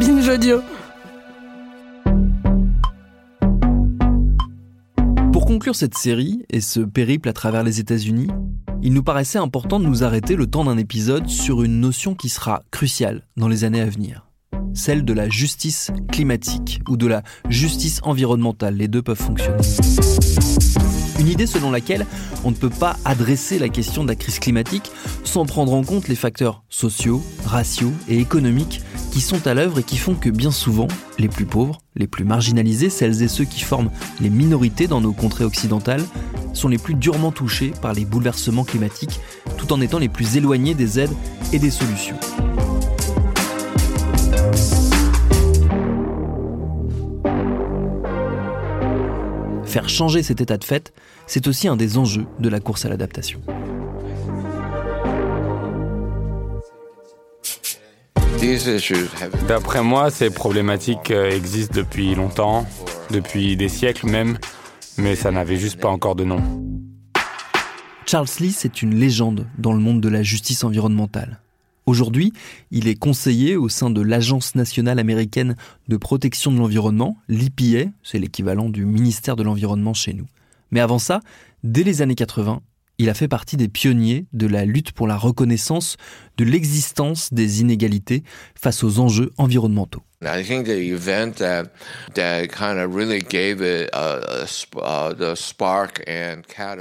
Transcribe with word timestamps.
Binge 0.00 0.28
audio. 0.28 0.60
Pour 5.32 5.46
conclure 5.46 5.74
cette 5.74 5.96
série 5.96 6.44
et 6.50 6.60
ce 6.60 6.80
périple 6.80 7.28
à 7.28 7.32
travers 7.32 7.62
les 7.62 7.80
États-Unis, 7.80 8.28
il 8.82 8.92
nous 8.92 9.02
paraissait 9.02 9.38
important 9.38 9.80
de 9.80 9.86
nous 9.86 10.04
arrêter 10.04 10.36
le 10.36 10.46
temps 10.46 10.64
d'un 10.64 10.76
épisode 10.76 11.28
sur 11.28 11.62
une 11.62 11.80
notion 11.80 12.14
qui 12.14 12.28
sera 12.28 12.62
cruciale 12.70 13.22
dans 13.36 13.48
les 13.48 13.64
années 13.64 13.80
à 13.80 13.86
venir, 13.86 14.26
celle 14.74 15.04
de 15.04 15.12
la 15.12 15.28
justice 15.28 15.90
climatique 16.12 16.80
ou 16.88 16.96
de 16.96 17.06
la 17.06 17.22
justice 17.48 18.00
environnementale. 18.02 18.76
Les 18.76 18.88
deux 18.88 19.02
peuvent 19.02 19.16
fonctionner. 19.16 19.62
Une 21.26 21.32
idée 21.32 21.46
selon 21.48 21.72
laquelle 21.72 22.06
on 22.44 22.52
ne 22.52 22.54
peut 22.54 22.70
pas 22.70 22.96
adresser 23.04 23.58
la 23.58 23.68
question 23.68 24.04
de 24.04 24.08
la 24.08 24.14
crise 24.14 24.38
climatique 24.38 24.92
sans 25.24 25.44
prendre 25.44 25.74
en 25.74 25.82
compte 25.82 26.06
les 26.06 26.14
facteurs 26.14 26.62
sociaux, 26.68 27.20
raciaux 27.44 27.92
et 28.08 28.20
économiques 28.20 28.80
qui 29.10 29.20
sont 29.20 29.44
à 29.48 29.52
l'œuvre 29.52 29.80
et 29.80 29.82
qui 29.82 29.96
font 29.96 30.14
que 30.14 30.30
bien 30.30 30.52
souvent, 30.52 30.86
les 31.18 31.26
plus 31.26 31.44
pauvres, 31.44 31.80
les 31.96 32.06
plus 32.06 32.24
marginalisés, 32.24 32.90
celles 32.90 33.24
et 33.24 33.28
ceux 33.28 33.44
qui 33.44 33.62
forment 33.62 33.90
les 34.20 34.30
minorités 34.30 34.86
dans 34.86 35.00
nos 35.00 35.12
contrées 35.12 35.42
occidentales, 35.42 36.04
sont 36.52 36.68
les 36.68 36.78
plus 36.78 36.94
durement 36.94 37.32
touchés 37.32 37.72
par 37.82 37.92
les 37.92 38.04
bouleversements 38.04 38.62
climatiques, 38.62 39.18
tout 39.56 39.72
en 39.72 39.80
étant 39.80 39.98
les 39.98 40.08
plus 40.08 40.36
éloignés 40.36 40.74
des 40.74 41.00
aides 41.00 41.16
et 41.52 41.58
des 41.58 41.72
solutions. 41.72 42.20
Faire 49.76 49.88
changer 49.90 50.22
cet 50.22 50.40
état 50.40 50.56
de 50.56 50.64
fait, 50.64 50.94
c'est 51.26 51.46
aussi 51.46 51.68
un 51.68 51.76
des 51.76 51.98
enjeux 51.98 52.26
de 52.38 52.48
la 52.48 52.60
course 52.60 52.84
à 52.84 52.88
l'adaptation. 52.88 53.40
D'après 59.48 59.82
moi, 59.82 60.10
ces 60.10 60.30
problématiques 60.30 61.10
euh, 61.10 61.30
existent 61.30 61.74
depuis 61.74 62.14
longtemps, 62.14 62.64
depuis 63.10 63.56
des 63.56 63.68
siècles 63.68 64.06
même, 64.06 64.38
mais 64.98 65.16
ça 65.16 65.32
n'avait 65.32 65.56
juste 65.56 65.80
pas 65.80 65.88
encore 65.88 66.14
de 66.14 66.24
nom. 66.24 66.40
Charles 68.06 68.28
Lee, 68.38 68.52
c'est 68.52 68.82
une 68.82 68.94
légende 68.94 69.46
dans 69.58 69.72
le 69.72 69.80
monde 69.80 70.00
de 70.00 70.08
la 70.08 70.22
justice 70.22 70.62
environnementale. 70.62 71.40
Aujourd'hui, 71.86 72.32
il 72.70 72.88
est 72.88 72.94
conseiller 72.94 73.56
au 73.56 73.68
sein 73.68 73.90
de 73.90 74.00
l'Agence 74.00 74.54
nationale 74.54 74.98
américaine 74.98 75.56
de 75.88 75.96
protection 75.96 76.52
de 76.52 76.58
l'environnement, 76.58 77.16
l'EPA, 77.28 77.90
c'est 78.02 78.18
l'équivalent 78.18 78.68
du 78.68 78.84
ministère 78.84 79.34
de 79.34 79.42
l'Environnement 79.42 79.94
chez 79.94 80.12
nous. 80.12 80.26
Mais 80.70 80.80
avant 80.80 80.98
ça, 80.98 81.20
dès 81.62 81.82
les 81.82 82.02
années 82.02 82.14
80, 82.14 82.60
il 82.98 83.10
a 83.10 83.14
fait 83.14 83.28
partie 83.28 83.56
des 83.56 83.68
pionniers 83.68 84.26
de 84.32 84.46
la 84.46 84.64
lutte 84.64 84.92
pour 84.92 85.06
la 85.06 85.16
reconnaissance 85.16 85.96
de 86.38 86.44
l'existence 86.44 87.32
des 87.32 87.60
inégalités 87.60 88.22
face 88.58 88.82
aux 88.82 89.00
enjeux 89.00 89.32
environnementaux. 89.36 90.02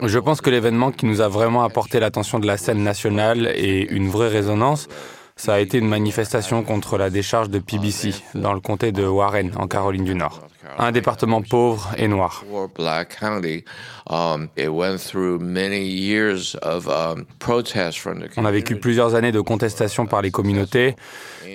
Je 0.07 0.19
pense 0.19 0.39
que 0.39 0.49
l'événement 0.49 0.91
qui 0.91 1.05
nous 1.05 1.19
a 1.19 1.27
vraiment 1.27 1.63
apporté 1.63 1.99
l'attention 1.99 2.39
de 2.39 2.47
la 2.47 2.55
scène 2.57 2.81
nationale 2.81 3.51
et 3.55 3.91
une 3.91 4.07
vraie 4.07 4.29
résonance, 4.29 4.87
ça 5.35 5.55
a 5.55 5.59
été 5.59 5.79
une 5.79 5.89
manifestation 5.89 6.63
contre 6.63 6.97
la 6.97 7.09
décharge 7.09 7.49
de 7.49 7.59
PBC 7.59 8.13
dans 8.35 8.53
le 8.53 8.61
comté 8.61 8.93
de 8.93 9.05
Warren, 9.05 9.51
en 9.57 9.67
Caroline 9.67 10.05
du 10.05 10.15
Nord 10.15 10.47
un 10.77 10.91
département 10.91 11.41
pauvre 11.41 11.91
et 11.97 12.07
noir. 12.07 12.43
Um, 14.07 14.07
um, 14.07 14.47
On 18.37 18.45
a 18.45 18.51
vécu 18.51 18.75
plusieurs 18.75 19.15
années 19.15 19.31
de 19.31 19.41
contestation 19.41 20.05
par 20.05 20.21
les 20.21 20.31
communautés 20.31 20.95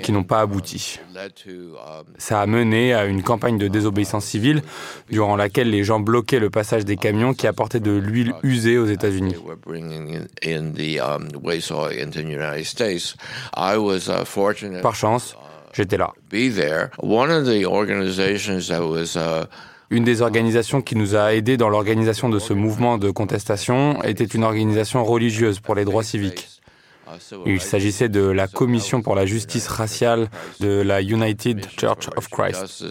qui 0.02 0.12
n'ont 0.12 0.24
pas 0.24 0.40
abouti. 0.40 0.98
Um, 1.14 2.04
Ça 2.18 2.40
a 2.40 2.46
mené 2.46 2.94
à 2.94 3.04
une 3.04 3.22
campagne 3.22 3.58
de 3.58 3.68
désobéissance 3.68 4.24
civile 4.24 4.62
durant 5.10 5.36
laquelle 5.36 5.70
les 5.70 5.84
gens 5.84 6.00
bloquaient 6.00 6.40
le 6.40 6.50
passage 6.50 6.84
des 6.84 6.96
camions 6.96 7.34
qui 7.34 7.46
apportaient 7.46 7.80
de 7.80 7.92
l'huile 7.92 8.34
usée 8.42 8.78
aux 8.78 8.86
États-Unis. 8.86 9.36
Par 14.82 14.94
chance, 14.94 15.36
J'étais 15.72 15.96
là. 15.96 16.12
Uh, 16.32 16.50
une 19.90 20.04
des 20.04 20.22
organisations 20.22 20.82
qui 20.82 20.96
nous 20.96 21.16
a 21.16 21.34
aidés 21.34 21.56
dans 21.56 21.68
l'organisation 21.68 22.28
de 22.28 22.38
ce 22.38 22.52
mouvement 22.52 22.96
de 22.96 23.10
contestation 23.10 24.02
était 24.04 24.24
une 24.24 24.44
organisation 24.44 25.04
religieuse 25.04 25.58
pour 25.58 25.74
les 25.74 25.84
droits 25.84 26.04
civiques. 26.04 26.59
Il 27.46 27.60
s'agissait 27.60 28.08
de 28.08 28.22
la 28.22 28.46
Commission 28.46 29.02
pour 29.02 29.14
la 29.14 29.26
justice 29.26 29.68
raciale 29.68 30.28
de 30.60 30.80
la 30.80 31.00
United 31.00 31.66
Church 31.78 32.08
of 32.16 32.28
Christ. 32.28 32.84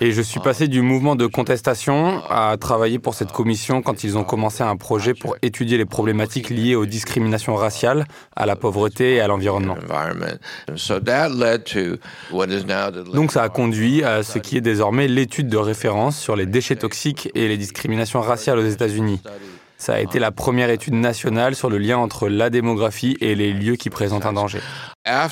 Et 0.00 0.12
je 0.12 0.22
suis 0.22 0.40
passé 0.40 0.68
du 0.68 0.82
mouvement 0.82 1.16
de 1.16 1.26
contestation 1.26 2.22
à 2.28 2.56
travailler 2.58 2.98
pour 2.98 3.14
cette 3.14 3.32
commission 3.32 3.82
quand 3.82 4.04
ils 4.04 4.18
ont 4.18 4.24
commencé 4.24 4.62
un 4.62 4.76
projet 4.76 5.14
pour 5.14 5.36
étudier 5.42 5.78
les 5.78 5.86
problématiques 5.86 6.50
liées 6.50 6.74
aux 6.74 6.86
discriminations 6.86 7.54
raciales, 7.54 8.06
à 8.36 8.46
la 8.46 8.56
pauvreté 8.56 9.14
et 9.14 9.20
à 9.20 9.26
l'environnement. 9.26 9.76
Donc 13.12 13.32
ça 13.32 13.42
a 13.42 13.48
conduit 13.48 14.04
à 14.04 14.22
ce 14.22 14.38
qui 14.38 14.56
est 14.56 14.60
désormais 14.60 15.08
l'étude 15.08 15.48
de 15.48 15.56
référence 15.56 16.18
sur 16.18 16.36
les 16.36 16.46
déchets 16.46 16.76
toxiques 16.76 17.30
et 17.34 17.48
les 17.48 17.56
discriminations 17.56 18.20
raciales 18.20 18.58
aux 18.58 18.68
États-Unis. 18.68 19.20
Ça 19.78 19.94
a 19.94 20.00
été 20.00 20.18
la 20.18 20.32
première 20.32 20.70
étude 20.70 20.94
nationale 20.94 21.54
sur 21.54 21.70
le 21.70 21.78
lien 21.78 21.98
entre 21.98 22.28
la 22.28 22.50
démographie 22.50 23.16
et 23.20 23.36
les 23.36 23.52
lieux 23.52 23.76
qui 23.76 23.90
présentent 23.90 24.26
un 24.26 24.32
danger. 24.32 24.58
Uh, 25.06 25.28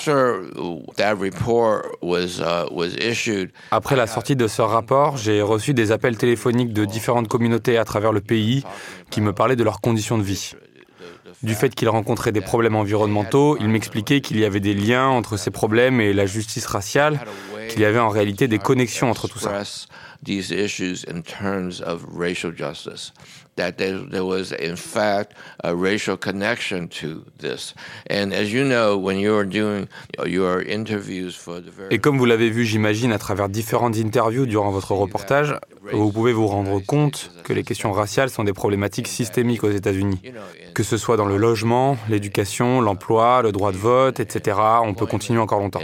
Après 3.73 3.97
la 3.97 4.07
sortie 4.07 4.37
de 4.37 4.47
ce 4.47 4.63
rapport, 4.63 5.17
j'ai 5.17 5.43
reçu 5.43 5.75
des 5.75 5.91
appels 5.91 6.17
téléphoniques 6.17 6.73
de 6.73 6.85
différentes 6.85 7.27
communautés 7.27 7.77
à 7.77 7.85
travers 7.85 8.13
le 8.13 8.21
pays 8.21 8.63
qui 9.11 9.21
me 9.21 9.33
parlaient 9.33 9.57
de 9.57 9.65
leurs 9.65 9.81
conditions 9.81 10.17
de 10.17 10.23
vie. 10.23 10.53
Du 11.43 11.55
fait 11.55 11.75
qu'ils 11.75 11.89
rencontraient 11.89 12.33
des 12.33 12.41
problèmes 12.41 12.77
environnementaux, 12.77 13.59
ils 13.61 13.69
m'expliquaient 13.69 14.21
qu'il 14.21 14.39
y 14.39 14.45
avait 14.45 14.61
des 14.61 14.75
liens 14.75 15.09
entre 15.09 15.37
ces 15.37 15.51
problèmes 15.51 16.01
et 16.01 16.13
la 16.13 16.25
justice 16.25 16.67
raciale, 16.67 17.21
qu'il 17.69 17.81
y 17.81 17.85
avait 17.85 17.99
en 17.99 18.09
réalité 18.09 18.49
des 18.49 18.59
connexions 18.59 19.11
entre 19.11 19.29
tout 19.29 19.39
ça. 19.39 19.63
That 23.57 23.73
there, 23.73 23.99
there 24.11 24.25
was 24.25 24.53
in 24.53 24.77
fact 24.77 25.33
a 25.65 25.75
racial 25.75 26.17
connection 26.17 26.89
to 26.89 27.25
this. 27.39 27.75
And 28.09 28.33
as 28.33 28.53
you 28.53 28.65
know, 28.65 28.97
when 28.97 29.19
you're 29.19 29.45
doing 29.45 29.89
your 30.25 30.63
interviews 30.63 31.33
for 31.35 31.61
the 31.61 31.71
very 31.71 31.89
Et 31.91 31.99
comme 31.99 32.19
vous 32.19 32.27
l'avez 32.27 32.51
vu, 32.51 32.65
j'imagine, 32.65 33.13
à 33.13 33.19
travers 33.19 33.49
différentes 33.49 33.97
interviews 33.97 34.47
durant 34.47 34.71
votre 34.71 34.93
reportage, 34.93 35.55
vous 35.93 36.13
pouvez 36.13 36.33
vous 36.33 36.47
rendre 36.47 36.81
compte 36.81 37.31
que 37.45 37.53
les 37.53 37.63
questions 37.63 37.93
raciales 37.93 38.31
sont 38.31 38.45
des 38.45 38.53
problématiques 38.53 39.09
systémiques 39.09 39.65
aux 39.65 39.71
États-Unis. 39.71 40.21
Que 40.75 40.83
ce 40.83 40.97
soit 40.97 41.17
dans 41.17 41.27
le 41.27 41.37
logement, 41.37 41.97
l'éducation, 42.09 42.81
l'emploi, 42.81 43.43
le 43.43 43.53
droit 43.53 43.73
de 43.73 43.77
vote, 43.77 44.21
etc. 44.21 44.59
On 44.83 44.95
peut 44.95 45.07
continuer 45.07 45.41
encore 45.41 45.61
longtemps. 45.61 45.81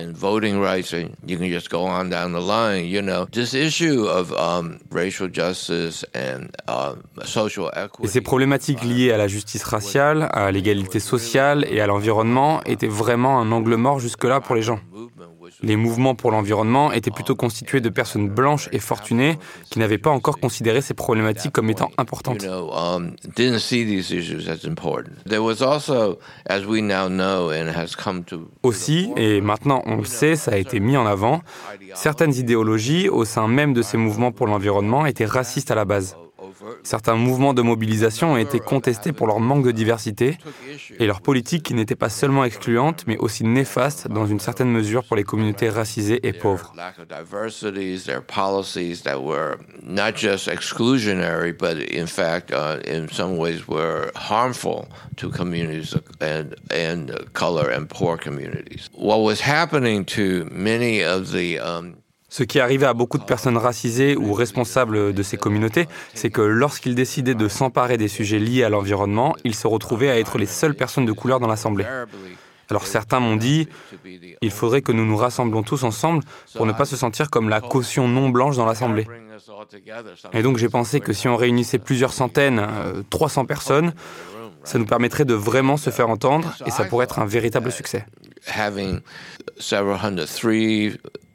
Um, 7.65 7.89
et 8.03 8.07
ces 8.07 8.21
problématiques 8.21 8.83
liées 8.83 9.13
à 9.13 9.17
la 9.17 9.29
justice 9.29 9.65
raciale, 9.65 10.29
à 10.33 10.51
l'égalité 10.51 11.01
sociale 11.01 11.67
et 11.71 11.81
à 11.81 11.87
l'environnement 11.87 12.63
étaient 12.65 12.87
vraiment 12.87 13.41
un 13.41 13.53
angle 13.53 13.77
mort 13.77 14.01
jusque-là 14.01 14.41
pour 14.41 14.55
les 14.55 14.63
gens. 14.63 14.81
Les 15.63 15.77
mouvements 15.77 16.15
pour 16.15 16.31
l'environnement 16.31 16.93
étaient 16.93 17.11
plutôt 17.11 17.37
constitués 17.37 17.81
de 17.81 17.89
personnes 17.89 18.29
blanches 18.29 18.69
et 18.73 18.79
fortunées 18.79 19.39
qui 19.71 19.79
n'avaient 19.79 19.99
pas 19.99 20.11
encore 20.11 20.39
considéré 20.39 20.81
ces 20.81 20.95
problématiques 20.95 21.53
comme 21.53 21.71
étant 21.71 21.91
importantes. 21.99 22.45
Aussi, 28.63 29.13
et 29.17 29.41
maintenant 29.41 29.83
on 29.87 29.97
le 29.97 30.05
sait, 30.05 30.37
ça 30.37 30.53
a 30.53 30.57
été 30.57 30.81
mis 30.81 30.97
en 30.97 31.07
avant, 31.07 31.43
certaines 31.95 32.35
idéologies 32.35 33.09
au 33.09 33.25
sein 33.25 33.47
même 33.47 33.73
de 33.73 33.83
ces 33.83 33.97
mouvements 33.97 34.33
pour 34.33 34.47
l'environnement 34.47 35.07
étaient 35.07 35.27
racistes 35.27 35.71
à 35.71 35.75
la 35.75 35.85
base. 35.85 36.17
Certains 36.83 37.15
mouvements 37.15 37.55
de 37.55 37.63
mobilisation 37.63 38.33
ont 38.33 38.37
été 38.37 38.59
contestés 38.59 39.13
pour 39.13 39.27
leur 39.27 39.41
manque 39.41 39.65
de 39.65 39.71
diversité 39.71 40.39
et 40.99 41.07
leur 41.07 41.21
politique 41.21 41.63
qui 41.63 41.75
n'était 41.75 41.97
pas 41.97 42.09
seulement 42.09 42.45
excluante, 42.45 43.05
mais 43.07 43.17
aussi 43.19 43.45
néfaste 43.45 44.09
dans 44.09 44.27
une 44.27 44.41
certaine 44.41 44.71
mesure 44.71 45.05
pour 45.05 45.17
les 45.17 45.25
communautés 45.25 45.69
racisées 45.69 46.21
et 46.27 46.33
pauvres. 46.33 46.73
What 58.95 59.23
was 59.23 59.41
happening 59.41 60.05
to 60.05 60.45
many 60.51 61.03
of 61.03 61.33
the 61.33 61.59
um, 61.61 62.02
ce 62.33 62.45
qui 62.45 62.61
arrivait 62.61 62.87
à 62.87 62.95
beaucoup 62.95 63.19
de 63.19 63.25
personnes 63.25 63.59
racisées 63.59 64.17
ou 64.17 64.33
responsables 64.33 65.13
de 65.13 65.23
ces 65.23 65.37
communautés, 65.37 65.87
c'est 66.15 66.31
que 66.31 66.41
lorsqu'ils 66.41 66.95
décidaient 66.95 67.35
de 67.35 67.47
s'emparer 67.47 67.99
des 67.99 68.09
sujets 68.09 68.39
liés 68.39 68.65
à 68.65 68.71
l'environnement, 68.71 69.37
ils 69.45 69.55
se 69.55 69.67
retrouvaient 69.67 70.09
à 70.09 70.19
être 70.19 70.39
les 70.39 70.47
seules 70.47 70.75
personnes 70.75 71.05
de 71.05 71.13
couleur 71.13 71.41
dans 71.41 71.47
l'Assemblée. 71.47 71.85
Alors 72.71 72.87
certains 72.87 73.21
m'ont 73.21 73.37
dit, 73.37 73.69
il 74.41 74.51
faudrait 74.51 74.81
que 74.81 74.93
nous 74.93 75.05
nous 75.05 75.19
rassemblons 75.19 75.63
tous 75.63 75.83
ensemble 75.83 76.25
pour 76.55 76.65
ne 76.65 76.73
pas 76.73 76.87
se 76.87 76.97
sentir 76.97 77.29
comme 77.29 77.51
la 77.51 77.61
caution 77.61 78.09
non 78.09 78.31
blanche 78.31 78.57
dans 78.57 78.65
l'Assemblée. 78.65 79.07
Et 80.33 80.43
donc 80.43 80.57
j'ai 80.57 80.71
pensé 80.71 81.01
que 81.01 81.13
si 81.13 81.29
on 81.29 81.37
réunissait 81.37 81.79
plusieurs 81.79 82.15
centaines, 82.15 82.67
300 83.11 83.43
euh, 83.43 83.45
personnes, 83.45 83.93
ça 84.65 84.79
nous 84.79 84.87
permettrait 84.87 85.27
de 85.27 85.35
vraiment 85.35 85.77
se 85.77 85.91
faire 85.91 86.09
entendre 86.09 86.55
et 86.65 86.71
ça 86.71 86.87
pourrait 86.87 87.05
être 87.05 87.19
un 87.19 87.27
véritable 87.27 87.71
succès. 87.71 88.07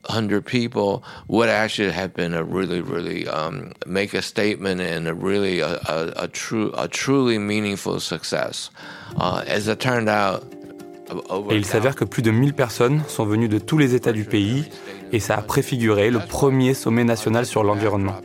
Hundred 0.07 0.45
people 0.45 1.03
would 1.27 1.49
actually 1.49 1.91
have 1.91 2.13
been 2.13 2.33
a 2.33 2.43
really, 2.43 2.81
really 2.81 3.27
um, 3.27 3.73
make 3.85 4.13
a 4.13 4.21
statement 4.21 4.81
and 4.81 5.07
a 5.07 5.13
really 5.13 5.59
a, 5.59 5.79
a, 5.87 6.23
a, 6.23 6.27
true, 6.27 6.71
a 6.77 6.87
truly 6.87 7.37
meaningful 7.37 7.99
success. 7.99 8.71
Uh, 9.17 9.43
as 9.47 9.67
it 9.67 9.79
turned 9.79 10.09
out. 10.09 10.43
Et 11.49 11.55
il 11.55 11.63
s'avère 11.63 11.95
que 11.95 12.03
plus 12.03 12.21
de 12.21 12.31
1000 12.31 12.53
personnes 12.53 13.01
sont 13.07 13.25
venues 13.25 13.47
de 13.47 13.59
tous 13.59 13.77
les 13.77 13.95
États 13.95 14.11
du 14.11 14.25
pays 14.25 14.65
et 15.13 15.21
ça 15.21 15.37
a 15.37 15.41
préfiguré 15.41 16.09
le 16.09 16.19
premier 16.19 16.73
sommet 16.73 17.05
national 17.05 17.45
sur 17.45 17.63
l'environnement, 17.63 18.19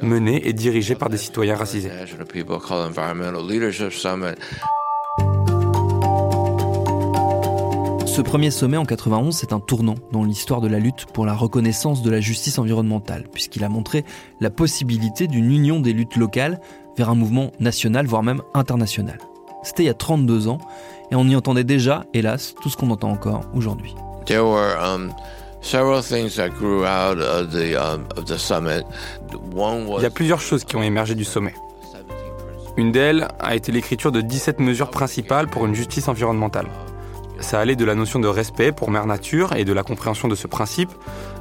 mené 0.00 0.46
et 0.46 0.52
dirigé 0.52 0.94
par 0.94 1.08
des 1.08 1.16
citoyens 1.16 1.56
racisés. 1.56 1.90
Ce 8.10 8.20
premier 8.22 8.50
sommet 8.50 8.76
en 8.76 8.84
91, 8.84 9.36
c'est 9.36 9.52
un 9.52 9.60
tournant 9.60 9.94
dans 10.10 10.24
l'histoire 10.24 10.60
de 10.60 10.66
la 10.66 10.80
lutte 10.80 11.06
pour 11.06 11.24
la 11.26 11.32
reconnaissance 11.32 12.02
de 12.02 12.10
la 12.10 12.20
justice 12.20 12.58
environnementale, 12.58 13.28
puisqu'il 13.32 13.62
a 13.62 13.68
montré 13.68 14.04
la 14.40 14.50
possibilité 14.50 15.28
d'une 15.28 15.48
union 15.48 15.78
des 15.78 15.92
luttes 15.92 16.16
locales 16.16 16.60
vers 16.98 17.08
un 17.08 17.14
mouvement 17.14 17.52
national, 17.60 18.06
voire 18.06 18.24
même 18.24 18.42
international. 18.52 19.18
C'était 19.62 19.84
il 19.84 19.86
y 19.86 19.90
a 19.90 19.94
32 19.94 20.48
ans, 20.48 20.58
et 21.12 21.14
on 21.14 21.24
y 21.28 21.36
entendait 21.36 21.62
déjà, 21.62 22.04
hélas, 22.12 22.56
tout 22.60 22.68
ce 22.68 22.76
qu'on 22.76 22.90
entend 22.90 23.12
encore 23.12 23.42
aujourd'hui. 23.54 23.94
Il 30.00 30.02
y 30.02 30.06
a 30.06 30.10
plusieurs 30.10 30.40
choses 30.40 30.64
qui 30.64 30.74
ont 30.74 30.82
émergé 30.82 31.14
du 31.14 31.24
sommet. 31.24 31.54
Une 32.76 32.90
d'elles 32.90 33.28
a 33.38 33.54
été 33.54 33.70
l'écriture 33.70 34.10
de 34.10 34.20
17 34.20 34.58
mesures 34.58 34.90
principales 34.90 35.46
pour 35.46 35.64
une 35.64 35.76
justice 35.76 36.08
environnementale. 36.08 36.66
Ça 37.40 37.58
allait 37.58 37.76
de 37.76 37.84
la 37.84 37.94
notion 37.94 38.18
de 38.18 38.28
respect 38.28 38.70
pour 38.70 38.90
Mère 38.90 39.06
Nature 39.06 39.54
et 39.54 39.64
de 39.64 39.72
la 39.72 39.82
compréhension 39.82 40.28
de 40.28 40.34
ce 40.34 40.46
principe 40.46 40.90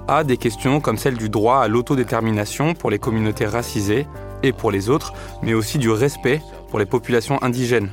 à 0.07 0.23
des 0.23 0.37
questions 0.37 0.79
comme 0.79 0.97
celle 0.97 1.17
du 1.17 1.29
droit 1.29 1.59
à 1.59 1.67
l'autodétermination 1.67 2.73
pour 2.73 2.89
les 2.89 2.99
communautés 2.99 3.45
racisées 3.45 4.07
et 4.41 4.53
pour 4.53 4.71
les 4.71 4.89
autres, 4.89 5.13
mais 5.43 5.53
aussi 5.53 5.77
du 5.77 5.89
respect 5.89 6.41
pour 6.69 6.79
les 6.79 6.85
populations 6.85 7.41
indigènes. 7.43 7.91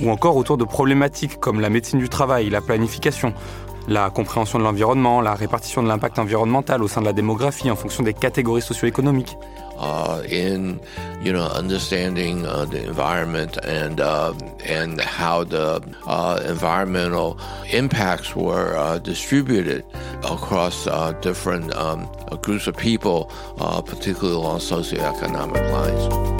Ou 0.00 0.10
encore 0.10 0.36
autour 0.36 0.56
de 0.56 0.64
problématiques 0.64 1.40
comme 1.40 1.60
la 1.60 1.70
médecine 1.70 1.98
du 1.98 2.08
travail, 2.08 2.50
la 2.50 2.60
planification, 2.60 3.34
la 3.88 4.10
compréhension 4.10 4.58
de 4.58 4.64
l'environnement, 4.64 5.20
la 5.20 5.34
répartition 5.34 5.82
de 5.82 5.88
l'impact 5.88 6.18
environnemental 6.18 6.82
au 6.82 6.88
sein 6.88 7.00
de 7.00 7.06
la 7.06 7.12
démographie 7.12 7.70
en 7.70 7.76
fonction 7.76 8.02
des 8.02 8.14
catégories 8.14 8.62
socio-économiques. 8.62 9.36
Uh, 9.82 10.22
in 10.30 10.78
you 11.24 11.32
know 11.32 11.48
understanding 11.56 12.46
uh, 12.46 12.64
the 12.66 12.84
environment 12.86 13.58
and 13.64 14.00
uh, 14.00 14.32
and 14.64 15.00
how 15.00 15.42
the 15.42 15.82
uh, 16.06 16.40
environmental 16.46 17.36
impacts 17.72 18.36
were 18.36 18.76
uh, 18.76 18.98
distributed 18.98 19.82
across 20.30 20.86
uh, 20.86 21.12
different 21.20 21.74
um, 21.74 22.06
groups 22.42 22.68
of 22.68 22.76
people, 22.76 23.24
particularly 23.84 24.36
along 24.36 24.60
socioeconomic 24.60 25.72
lines. 25.72 26.31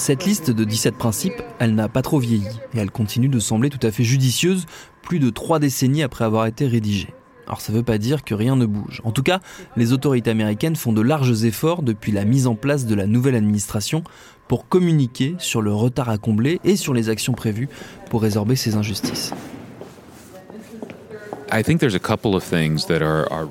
Cette 0.00 0.24
liste 0.24 0.50
de 0.50 0.64
17 0.64 0.96
principes, 0.96 1.42
elle 1.58 1.74
n'a 1.74 1.90
pas 1.90 2.00
trop 2.00 2.18
vieilli 2.18 2.48
et 2.72 2.78
elle 2.78 2.90
continue 2.90 3.28
de 3.28 3.38
sembler 3.38 3.68
tout 3.68 3.86
à 3.86 3.90
fait 3.90 4.02
judicieuse 4.02 4.64
plus 5.02 5.18
de 5.18 5.28
trois 5.28 5.58
décennies 5.58 6.02
après 6.02 6.24
avoir 6.24 6.46
été 6.46 6.66
rédigée. 6.66 7.12
Alors 7.46 7.60
ça 7.60 7.70
ne 7.70 7.76
veut 7.76 7.84
pas 7.84 7.98
dire 7.98 8.24
que 8.24 8.32
rien 8.32 8.56
ne 8.56 8.64
bouge. 8.64 9.02
En 9.04 9.12
tout 9.12 9.22
cas, 9.22 9.40
les 9.76 9.92
autorités 9.92 10.30
américaines 10.30 10.74
font 10.74 10.94
de 10.94 11.02
larges 11.02 11.44
efforts 11.44 11.82
depuis 11.82 12.12
la 12.12 12.24
mise 12.24 12.46
en 12.46 12.54
place 12.54 12.86
de 12.86 12.94
la 12.94 13.06
nouvelle 13.06 13.34
administration 13.34 14.02
pour 14.48 14.68
communiquer 14.68 15.34
sur 15.36 15.60
le 15.60 15.74
retard 15.74 16.08
à 16.08 16.16
combler 16.16 16.60
et 16.64 16.76
sur 16.76 16.94
les 16.94 17.10
actions 17.10 17.34
prévues 17.34 17.68
pour 18.08 18.22
résorber 18.22 18.56
ces 18.56 18.76
injustices. 18.76 19.34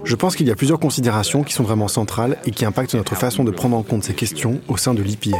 Je 0.04 0.16
pense 0.16 0.36
qu'il 0.36 0.48
y 0.48 0.52
a 0.52 0.56
plusieurs 0.56 0.80
considérations 0.80 1.44
qui 1.44 1.54
sont 1.54 1.64
vraiment 1.64 1.88
centrales 1.88 2.38
et 2.46 2.52
qui 2.52 2.66
impactent 2.66 2.96
notre 2.96 3.14
façon 3.14 3.44
de 3.44 3.52
prendre 3.52 3.78
en 3.78 3.84
compte 3.84 4.04
ces 4.04 4.16
questions 4.16 4.62
au 4.68 4.78
sein 4.78 4.96
de 4.96 5.04
l'EPA. 5.04 5.38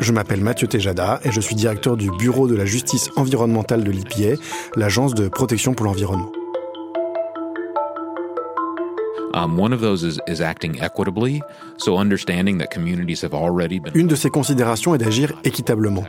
Je 0.00 0.12
m'appelle 0.12 0.40
Mathieu 0.40 0.68
Tejada 0.68 1.20
et 1.24 1.32
je 1.32 1.40
suis 1.40 1.54
directeur 1.54 1.96
du 1.96 2.10
Bureau 2.10 2.48
de 2.48 2.54
la 2.54 2.64
justice 2.64 3.10
environnementale 3.16 3.84
de 3.84 3.90
l'EPA, 3.90 4.40
l'agence 4.76 5.14
de 5.14 5.28
protection 5.28 5.74
pour 5.74 5.86
l'environnement. 5.86 6.30
Une 13.94 14.06
de 14.06 14.14
ces 14.14 14.30
considérations 14.30 14.94
est 14.94 14.98
d'agir 14.98 15.34
équitablement, 15.44 16.04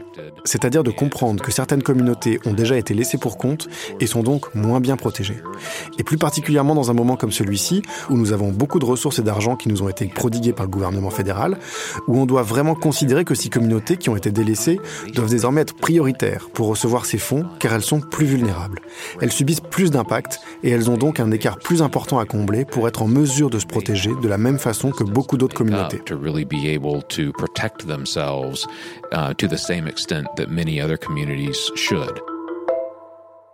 c'est-à-dire 0.45 0.81
de 0.81 0.91
comprendre 0.91 1.43
que 1.43 1.51
certaines 1.51 1.83
communautés 1.83 2.39
ont 2.45 2.53
déjà 2.53 2.77
été 2.77 2.93
laissées 2.93 3.17
pour 3.17 3.37
compte 3.37 3.67
et 3.99 4.07
sont 4.07 4.23
donc 4.23 4.55
moins 4.55 4.79
bien 4.79 4.95
protégées. 4.95 5.43
Et 5.99 6.03
plus 6.03 6.17
particulièrement 6.17 6.73
dans 6.73 6.89
un 6.89 6.93
moment 6.93 7.17
comme 7.17 7.33
celui-ci, 7.33 7.81
où 8.09 8.15
nous 8.15 8.31
avons 8.31 8.51
beaucoup 8.51 8.79
de 8.79 8.85
ressources 8.85 9.19
et 9.19 9.23
d'argent 9.23 9.57
qui 9.57 9.67
nous 9.67 9.83
ont 9.83 9.89
été 9.89 10.05
prodiguées 10.05 10.53
par 10.53 10.65
le 10.65 10.71
gouvernement 10.71 11.09
fédéral, 11.09 11.57
où 12.07 12.17
on 12.17 12.25
doit 12.25 12.43
vraiment 12.43 12.75
considérer 12.75 13.25
que 13.25 13.35
ces 13.35 13.49
communautés 13.49 13.97
qui 13.97 14.09
ont 14.09 14.15
été 14.15 14.31
délaissées 14.31 14.79
doivent 15.13 15.29
désormais 15.29 15.61
être 15.61 15.75
prioritaires 15.75 16.47
pour 16.53 16.67
recevoir 16.67 17.05
ces 17.05 17.17
fonds 17.17 17.45
car 17.59 17.73
elles 17.73 17.81
sont 17.81 17.99
plus 17.99 18.25
vulnérables. 18.25 18.79
Elles 19.21 19.33
subissent 19.33 19.59
plus 19.59 19.91
d'impact 19.91 20.39
et 20.63 20.69
elles 20.69 20.89
ont 20.89 20.97
donc 20.97 21.19
un 21.19 21.31
écart 21.31 21.59
plus 21.59 21.81
important 21.81 22.19
à 22.19 22.25
combler 22.25 22.63
pour 22.63 22.87
être 22.87 23.01
en 23.01 23.16
mesure 23.17 23.49
de 23.49 23.59
se 23.59 23.65
protéger 23.65 24.11
de 24.21 24.27
la 24.27 24.37
même 24.37 24.59
façon 24.59 24.91
que 24.91 25.03
beaucoup 25.03 25.37
d'autres 25.37 25.55
communautés. 25.55 26.01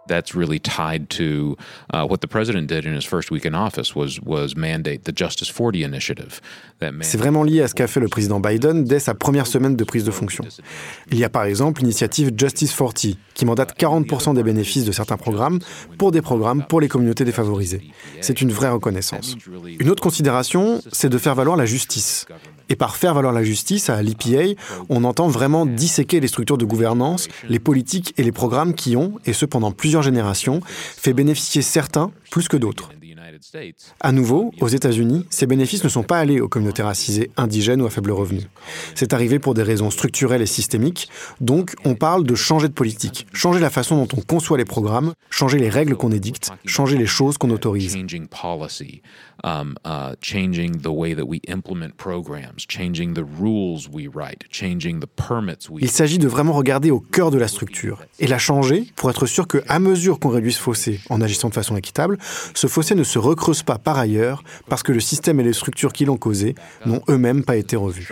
That's 0.08 0.34
really 0.36 0.60
tied 0.60 1.10
to 1.10 1.56
uh, 1.94 2.06
what 2.06 2.18
the 2.18 2.28
president 2.28 2.68
did 2.68 2.86
in 2.86 2.94
his 2.94 3.06
first 3.06 3.32
week 3.32 3.46
in 3.46 3.56
office 3.56 3.96
was 3.96 4.20
was 4.22 4.56
mandate 4.56 5.04
the 5.04 5.16
Justice 5.16 5.50
40 5.50 5.84
initiative. 5.84 6.42
C'est 7.02 7.18
vraiment 7.18 7.44
lié 7.44 7.62
à 7.62 7.68
ce 7.68 7.76
qu'a 7.76 7.88
fait 7.88 8.00
le 8.00 8.10
président 8.10 8.40
Biden 8.40 8.84
dès 8.84 9.00
sa 9.00 9.14
première 9.14 9.48
semaine 9.48 9.76
de 9.76 9.84
prise 9.84 10.04
de 10.04 10.12
fonction. 10.12 10.44
Il 11.12 11.18
y 11.18 11.24
a 11.24 11.30
par 11.30 11.46
exemple 11.46 11.82
l'initiative 11.82 12.32
Justice 12.38 12.76
40 12.76 13.18
qui 13.34 13.46
mandate 13.46 13.78
40% 13.80 14.36
des 14.36 14.44
bénéfices 14.44 14.86
de 14.86 14.92
certains 14.92 15.18
programmes 15.18 15.60
pour 15.98 16.12
des 16.12 16.22
programmes 16.22 16.66
pour 16.68 16.82
les 16.82 16.88
communautés 16.88 17.26
défavorisées. 17.26 17.92
C'est 18.22 18.42
une 18.42 18.52
vraie 18.52 18.70
reconnaissance. 18.70 19.36
Une 19.80 19.90
autre 19.90 20.04
considération, 20.04 20.82
c'est 20.92 21.10
de 21.10 21.18
faire 21.18 21.36
valoir 21.36 21.56
la 21.56 21.66
justice. 21.66 22.26
Et 22.70 22.76
par 22.76 22.96
faire 22.96 23.14
valoir 23.14 23.34
la 23.34 23.44
justice 23.44 23.90
à 23.90 24.02
l'EPA, 24.02 24.60
on 24.90 25.04
entend 25.04 25.28
vraiment 25.28 25.66
disséquer 25.66 26.20
les 26.20 26.28
structures 26.28 26.58
de 26.58 26.66
gouvernance, 26.66 27.28
les 27.50 27.60
politiques 27.60 28.14
et 28.18 28.24
les 28.24 28.32
programmes 28.32 28.74
qui 28.74 28.96
ont, 28.96 29.20
et 29.26 29.34
ce 29.34 29.46
pendant 29.46 29.72
plusieurs 29.72 29.93
générations, 30.02 30.62
fait 30.66 31.14
bénéficier 31.14 31.62
certains 31.62 32.12
plus 32.32 32.48
que 32.48 32.58
d'autres. 32.58 32.90
À 34.00 34.12
nouveau, 34.12 34.52
aux 34.62 34.68
États-Unis, 34.68 35.26
ces 35.30 35.46
bénéfices 35.46 35.84
ne 35.84 35.90
sont 35.90 36.04
pas 36.04 36.20
allés 36.20 36.40
aux 36.40 36.48
communautés 36.48 36.84
racisées, 36.84 37.32
indigènes 37.38 37.82
ou 37.82 37.86
à 37.86 37.90
faible 37.90 38.12
revenu. 38.12 38.42
C'est 38.96 39.14
arrivé 39.14 39.40
pour 39.40 39.54
des 39.54 39.64
raisons 39.64 39.90
structurelles 39.90 40.42
et 40.42 40.48
systémiques, 40.48 41.10
donc 41.42 41.76
on 41.86 41.96
parle 41.96 42.24
de 42.26 42.36
changer 42.36 42.68
de 42.68 42.74
politique, 42.74 43.28
changer 43.34 43.60
la 43.60 43.70
façon 43.70 43.96
dont 43.98 44.08
on 44.18 44.22
conçoit 44.22 44.58
les 44.58 44.66
programmes, 44.66 45.14
changer 45.30 45.58
les 45.58 45.70
règles 45.70 45.96
qu'on 45.96 46.12
édicte, 46.12 46.52
changer 46.66 46.98
les 46.98 47.06
choses 47.06 47.38
qu'on 47.38 47.50
autorise. 47.50 47.98
Um, 49.46 49.76
uh. 49.86 50.16
Il 55.80 55.92
s'agit 55.92 56.18
de 56.18 56.28
vraiment 56.28 56.54
regarder 56.54 56.92
au 56.92 57.00
cœur 57.00 57.32
de 57.32 57.38
la 57.38 57.48
structure 57.48 58.02
et 58.20 58.28
la 58.28 58.38
changer 58.38 58.86
pour 58.96 59.10
être 59.10 59.26
sûr 59.26 59.48
que, 59.48 59.62
à 59.68 59.80
mesure 59.80 60.20
qu'on 60.20 60.30
réduit 60.30 60.54
ce 60.54 60.62
fossé 60.62 61.02
en 61.10 61.20
agissant 61.20 61.50
de 61.50 61.54
façon 61.54 61.76
équitable, 61.76 62.18
ce 62.54 62.68
fossé 62.68 62.96
ne 62.96 63.04
se 63.04 63.20
recreuse 63.34 63.64
pas 63.64 63.78
par 63.78 63.98
ailleurs 63.98 64.44
parce 64.70 64.84
que 64.84 64.92
le 64.92 65.00
système 65.00 65.40
et 65.40 65.44
les 65.44 65.54
structures 65.54 65.94
qui 65.94 66.06
l'ont 66.06 66.18
causé 66.18 66.56
n'ont 66.86 67.02
eux-mêmes 67.10 67.44
pas 67.44 67.56
été 67.56 67.76
revus. 67.76 68.08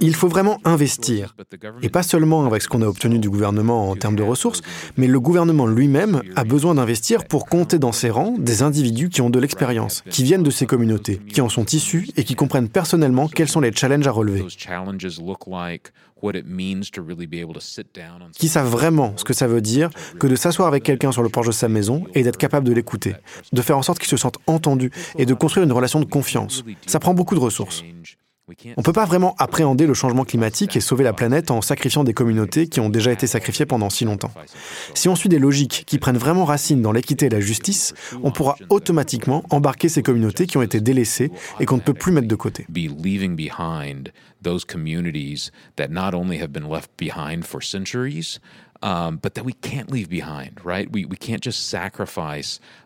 Il 0.00 0.14
faut 0.14 0.28
vraiment 0.28 0.60
investir, 0.64 1.34
et 1.80 1.88
pas 1.88 2.02
seulement 2.02 2.44
avec 2.44 2.60
ce 2.60 2.68
qu'on 2.68 2.82
a 2.82 2.86
obtenu 2.86 3.18
du 3.18 3.30
gouvernement 3.30 3.88
en 3.88 3.96
termes 3.96 4.16
de 4.16 4.22
ressources, 4.22 4.60
mais 4.98 5.06
le 5.06 5.18
gouvernement 5.18 5.66
lui-même 5.66 6.20
a 6.36 6.44
besoin 6.44 6.74
d'investir 6.74 7.24
pour 7.24 7.46
compter 7.46 7.78
dans 7.78 7.92
ses 7.92 8.10
rangs 8.10 8.36
des 8.38 8.62
individus 8.62 9.08
qui 9.08 9.22
ont 9.22 9.30
de 9.30 9.38
l'expérience, 9.38 10.04
qui 10.10 10.24
viennent 10.24 10.42
de 10.42 10.50
ces 10.50 10.66
communautés, 10.66 11.16
qui 11.16 11.40
en 11.40 11.48
sont 11.48 11.64
issus 11.64 12.08
et 12.16 12.24
qui 12.24 12.34
comprennent 12.34 12.68
personnellement 12.68 13.28
quels 13.28 13.48
sont 13.48 13.60
les 13.60 13.72
challenges 13.72 14.06
à 14.06 14.12
relever 14.12 14.44
qui 18.38 18.48
savent 18.48 18.68
vraiment 18.68 19.14
ce 19.16 19.24
que 19.24 19.32
ça 19.32 19.46
veut 19.46 19.60
dire 19.60 19.90
que 20.18 20.26
de 20.26 20.36
s'asseoir 20.36 20.68
avec 20.68 20.82
quelqu'un 20.82 21.12
sur 21.12 21.22
le 21.22 21.28
porche 21.28 21.46
de 21.46 21.52
sa 21.52 21.68
maison 21.68 22.04
et 22.14 22.22
d'être 22.22 22.38
capable 22.38 22.66
de 22.66 22.72
l'écouter, 22.72 23.14
de 23.52 23.62
faire 23.62 23.76
en 23.76 23.82
sorte 23.82 23.98
qu'il 23.98 24.08
se 24.08 24.16
sente 24.16 24.38
entendu 24.46 24.90
et 25.18 25.26
de 25.26 25.34
construire 25.34 25.64
une 25.64 25.72
relation 25.72 26.00
de 26.00 26.04
confiance. 26.04 26.64
Ça 26.86 27.00
prend 27.00 27.14
beaucoup 27.14 27.34
de 27.34 27.40
ressources. 27.40 27.82
On 28.76 28.80
ne 28.80 28.82
peut 28.82 28.92
pas 28.92 29.04
vraiment 29.04 29.34
appréhender 29.38 29.86
le 29.86 29.94
changement 29.94 30.24
climatique 30.24 30.76
et 30.76 30.80
sauver 30.80 31.04
la 31.04 31.12
planète 31.12 31.50
en 31.50 31.62
sacrifiant 31.62 32.04
des 32.04 32.14
communautés 32.14 32.66
qui 32.66 32.80
ont 32.80 32.88
déjà 32.88 33.12
été 33.12 33.26
sacrifiées 33.26 33.66
pendant 33.66 33.90
si 33.90 34.04
longtemps. 34.04 34.32
Si 34.94 35.08
on 35.08 35.16
suit 35.16 35.28
des 35.28 35.38
logiques 35.38 35.84
qui 35.86 35.98
prennent 35.98 36.18
vraiment 36.18 36.44
racine 36.44 36.82
dans 36.82 36.92
l'équité 36.92 37.26
et 37.26 37.30
la 37.30 37.40
justice, 37.40 37.94
on 38.22 38.30
pourra 38.30 38.56
automatiquement 38.68 39.42
embarquer 39.50 39.88
ces 39.88 40.02
communautés 40.02 40.46
qui 40.46 40.56
ont 40.56 40.62
été 40.62 40.80
délaissées 40.80 41.30
et 41.60 41.66
qu'on 41.66 41.76
ne 41.76 41.82
peut 41.82 41.94
plus 41.94 42.12
mettre 42.12 42.28
de 42.28 42.34
côté. 42.34 42.66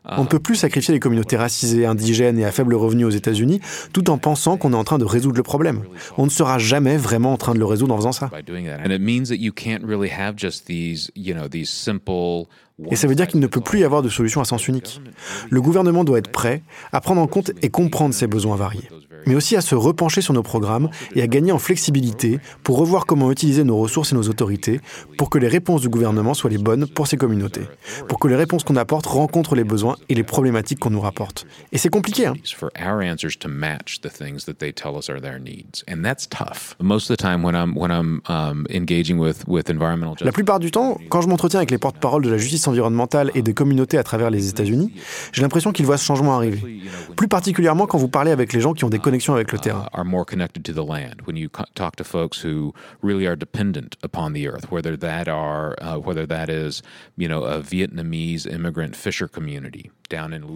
On 0.05 0.23
ne 0.23 0.29
peut 0.29 0.39
plus 0.39 0.57
sacrifier 0.57 0.95
les 0.95 1.01
communautés 1.01 1.37
racisées, 1.37 1.87
indigènes 1.87 2.39
et 2.39 2.45
à 2.45 2.53
faible 2.53 2.75
revenu 2.75 3.05
aux 3.05 3.11
États-Unis 3.11 3.61
tout 3.93 4.11
en 4.11 4.19
pensant 4.19 4.57
qu'on 4.57 4.73
est 4.73 4.77
en 4.77 4.85
train 4.85 4.99
de 4.99 5.05
résoudre 5.05 5.37
le 5.37 5.43
problème. 5.43 5.83
On 6.17 6.25
ne 6.25 6.31
sera 6.31 6.59
jamais 6.59 6.97
vraiment 6.97 7.33
en 7.33 7.37
train 7.37 7.55
de 7.55 7.59
le 7.59 7.65
résoudre 7.65 7.95
en 7.95 7.99
faisant 7.99 8.13
ça. 8.13 8.31
Et 12.91 12.97
ça 12.97 13.07
veut 13.07 13.15
dire 13.15 13.27
qu'il 13.27 13.41
ne 13.41 13.47
peut 13.47 13.63
plus 13.63 13.81
y 13.81 13.85
avoir 13.85 14.03
de 14.03 14.09
solution 14.11 14.41
à 14.41 14.45
sens 14.45 14.69
unique. 14.69 15.01
Le 15.49 15.63
gouvernement 15.63 16.05
doit 16.05 16.19
être 16.19 16.31
prêt 16.31 16.63
à 16.93 17.01
prendre 17.01 17.23
en 17.23 17.27
compte 17.27 17.51
et 17.63 17.71
comprendre 17.71 18.15
ces 18.15 18.27
besoins 18.27 18.57
variés 18.57 18.89
mais 19.27 19.35
aussi 19.35 19.57
à 19.57 19.61
se 19.61 19.75
repencher 19.75 20.21
sur 20.21 20.33
nos 20.33 20.43
programmes 20.43 20.89
et 21.15 21.23
à 21.23 21.27
gagner 21.27 21.53
en 21.53 21.59
flexibilité 21.59 22.39
pour 22.63 22.79
revoir 22.79 23.07
comment 23.07 23.31
utiliser 23.31 23.65
nos 23.65 23.77
ressources 23.77 24.13
et 24.13 24.15
nos 24.15 24.29
autorités 24.29 24.81
pour 25.19 25.31
que 25.31 25.39
les 25.39 25.49
réponses 25.49 25.83
du 25.83 25.89
gouvernement 25.89 26.35
soient 26.35 26.51
les 26.51 26.59
bonnes 26.59 26.87
pour 26.87 27.07
ces 27.07 27.17
communautés, 27.17 27.67
pour 28.09 28.19
que 28.19 28.29
les 28.29 28.37
réponses 28.37 28.65
qu'on 28.65 28.77
apporte 28.77 29.07
rencontrent 29.07 29.55
les 29.55 29.65
besoins 29.65 29.97
et 30.09 30.15
les 30.15 30.23
problématiques 30.23 30.79
qu'on 30.79 30.91
nous 30.91 31.01
rapporte. 31.01 31.47
Et 31.73 31.79
c'est 31.79 31.89
compliqué, 31.89 32.27
hein 32.27 32.35
La 40.25 40.33
plupart 40.33 40.61
du 40.61 40.71
temps, 40.71 40.99
quand 41.09 41.21
je 41.21 41.29
m'entretiens 41.29 41.59
avec 41.59 41.71
les 41.71 41.79
porte-paroles 41.79 42.23
de 42.23 42.31
la 42.31 42.39
justice 42.39 42.67
environnementale 42.69 43.31
et 43.35 43.43
des 43.43 43.55
communautés 43.55 43.99
à 43.99 44.03
travers 44.03 44.31
les 44.31 44.49
États-Unis, 44.49 44.93
j'ai 45.33 45.43
l'impression 45.43 45.73
qu'ils 45.73 45.87
voient 45.87 45.99
ce 45.99 46.05
changement 46.05 46.37
arriver. 46.37 46.83
Plus 47.17 47.29
particulièrement 47.29 47.87
quand 47.87 47.99
vous 47.99 48.09
parlez 48.09 48.31
avec 48.31 48.53
les 48.53 48.61
gens 48.61 48.75
qui 48.75 48.85
ont 48.85 48.91
des 48.91 48.99
connexions 48.99 49.16
connexion 49.17 49.35
avec 49.35 49.53
le 49.53 49.59
terrain. 49.59 49.83
Uh, 49.83 49.89
are 49.93 50.05
more 50.05 50.25
connected 50.25 50.65
to 50.65 50.73
the 50.73 50.85
land. 50.85 51.23
When 51.23 51.37
you 51.37 51.49
talk 51.75 51.97
to 51.97 52.05
folks 52.05 52.41
who 52.41 52.75
really 53.03 53.27
are 53.27 53.37
dependent 53.37 53.97
upon 54.03 54.33
the 54.33 54.49
earth, 54.49 54.71
whether 54.71 54.97
that 54.97 55.29
are 55.29 55.77
uh, 55.81 55.99
whether 55.99 56.27
that 56.27 56.49
is 56.49 56.83
you 57.17 57.29
know 57.29 57.45
a 57.45 57.61
Vietnamese 57.61 58.47
immigrant 58.47 58.97
fisher 58.97 59.29
community 59.29 59.91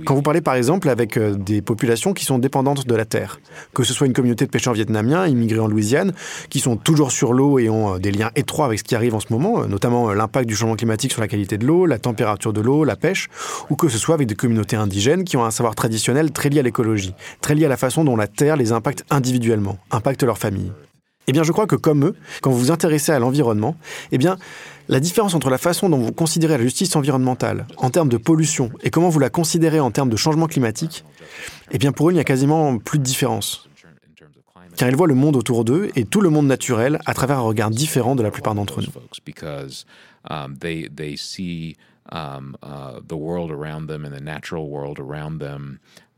Quand 0.05 0.15
vous 0.15 0.23
parlez 0.23 0.41
par 0.41 0.55
exemple 0.55 0.89
avec 0.89 1.17
euh, 1.17 1.35
des 1.35 1.63
populations 1.63 2.13
qui 2.13 2.25
sont 2.25 2.39
dépendantes 2.39 2.87
de 2.87 2.95
la 2.95 3.05
terre, 3.05 3.41
que 3.75 3.83
ce 3.83 3.93
soit 3.93 4.07
une 4.07 4.13
communauté 4.13 4.47
de 4.47 4.51
pêcheurs 4.51 4.75
vietnamiens 4.75 5.27
immigrés 5.27 5.59
en 5.59 5.67
Louisiane, 5.67 6.13
qui 6.51 6.61
sont 6.61 6.77
toujours 6.77 7.11
sur 7.11 7.33
l'eau 7.33 7.59
et 7.59 7.69
ont 7.69 7.95
euh, 7.95 7.99
des 7.99 8.13
liens 8.13 8.31
étroits 8.37 8.67
avec 8.67 8.79
ce 8.79 8.85
qui 8.85 8.95
arrive 8.95 9.15
en 9.15 9.21
ce 9.21 9.33
moment, 9.33 9.63
euh, 9.63 9.67
notamment 9.67 10.13
l'impact 10.13 10.49
du 10.49 10.55
changement 10.55 10.77
climatique 10.77 11.13
sur 11.13 11.21
la 11.21 11.29
qualité 11.29 11.59
de 11.59 11.67
l'eau, 11.67 11.87
la 11.87 11.99
température 11.99 12.53
de 12.53 12.61
l'eau, 12.61 12.85
la 12.85 12.97
pêche, 12.97 13.29
ou 13.71 13.77
que 13.77 13.89
ce 13.89 13.99
soit 13.99 14.15
avec 14.15 14.29
des 14.29 14.37
communautés 14.37 14.77
indigènes 14.77 15.25
qui 15.25 15.37
ont 15.37 15.45
un 15.45 15.51
savoir 15.51 15.75
traditionnel 15.75 16.31
très 16.33 16.49
lié 16.49 16.61
à 16.61 16.63
l'écologie, 16.63 17.15
très 17.41 17.55
lié 17.55 17.67
à 17.67 17.69
la 17.69 17.77
façon 17.77 18.05
dont 18.05 18.17
la 18.17 18.29
terre 18.29 18.57
les 18.57 18.73
impacte 18.73 19.05
individuellement, 19.11 19.79
impacte 19.91 20.23
leur 20.23 20.39
famille. 20.39 20.73
Eh 21.31 21.33
bien, 21.33 21.45
je 21.45 21.53
crois 21.53 21.69
que 21.69 21.77
comme 21.77 22.07
eux, 22.07 22.17
quand 22.43 22.51
vous 22.51 22.59
vous 22.59 22.71
intéressez 22.73 23.13
à 23.13 23.21
l'environnement, 23.21 23.77
eh 24.11 24.19
bien, 24.19 24.37
la 24.89 24.99
différence 24.99 25.33
entre 25.37 25.49
la 25.49 25.59
façon 25.59 25.89
dont 25.89 25.99
vous 25.99 26.11
considérez 26.11 26.59
la 26.59 26.65
justice 26.65 26.97
environnementale 26.97 27.69
en 27.77 27.89
termes 27.89 28.09
de 28.09 28.17
pollution 28.17 28.73
et 28.83 28.91
comment 28.91 29.11
vous 29.11 29.21
la 29.21 29.31
considérez 29.31 29.79
en 29.79 29.93
termes 29.93 30.11
de 30.11 30.17
changement 30.17 30.49
climatique, 30.49 31.05
eh 31.71 31.79
bien 31.79 31.93
pour 31.93 32.09
eux, 32.09 32.11
il 32.11 32.17
n'y 32.17 32.21
a 32.21 32.25
quasiment 32.25 32.79
plus 32.79 32.99
de 32.99 33.05
différence. 33.05 33.69
Car 34.77 34.89
ils 34.89 34.97
voient 34.97 35.07
le 35.07 35.15
monde 35.15 35.37
autour 35.37 35.65
d'eux 35.65 35.91
et 35.95 36.05
tout 36.05 36.21
le 36.21 36.31
monde 36.31 36.49
naturel 36.49 36.99
à 37.07 37.15
travers 37.15 37.39
un 37.39 37.43
regard 37.43 37.71
différent 37.71 38.17
de 38.17 38.25
la 38.25 38.33
plupart 38.33 38.57
d'entre 38.57 38.81
nous. 38.81 38.89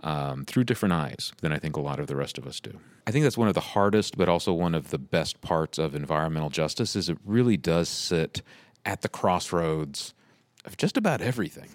Um, 0.05 0.45
through 0.45 0.65
different 0.65 0.95
eyes 0.95 1.33
than 1.43 1.53
I 1.53 1.59
think 1.59 1.77
a 1.77 1.81
lot 1.81 2.01
of 2.01 2.09
the 2.09 2.17
rest 2.17 2.37
of 2.37 2.45
us 2.45 2.59
do. 2.59 2.77
I 3.07 3.13
think 3.13 3.23
that's 3.23 3.39
one 3.39 3.47
of 3.47 3.55
the 3.55 3.61
hardest, 3.61 4.17
but 4.17 4.29
also 4.29 4.53
one 4.53 4.75
of 4.75 4.91
the 4.91 4.99
best 4.99 5.41
parts 5.43 5.79
of 5.79 5.95
environmental 5.95 6.51
justice 6.51 6.97
is 6.97 7.09
it 7.09 7.19
really 7.25 7.57
does 7.57 7.89
sit 7.89 8.43
at 8.85 9.03
the 9.03 9.09
crossroads 9.09 10.13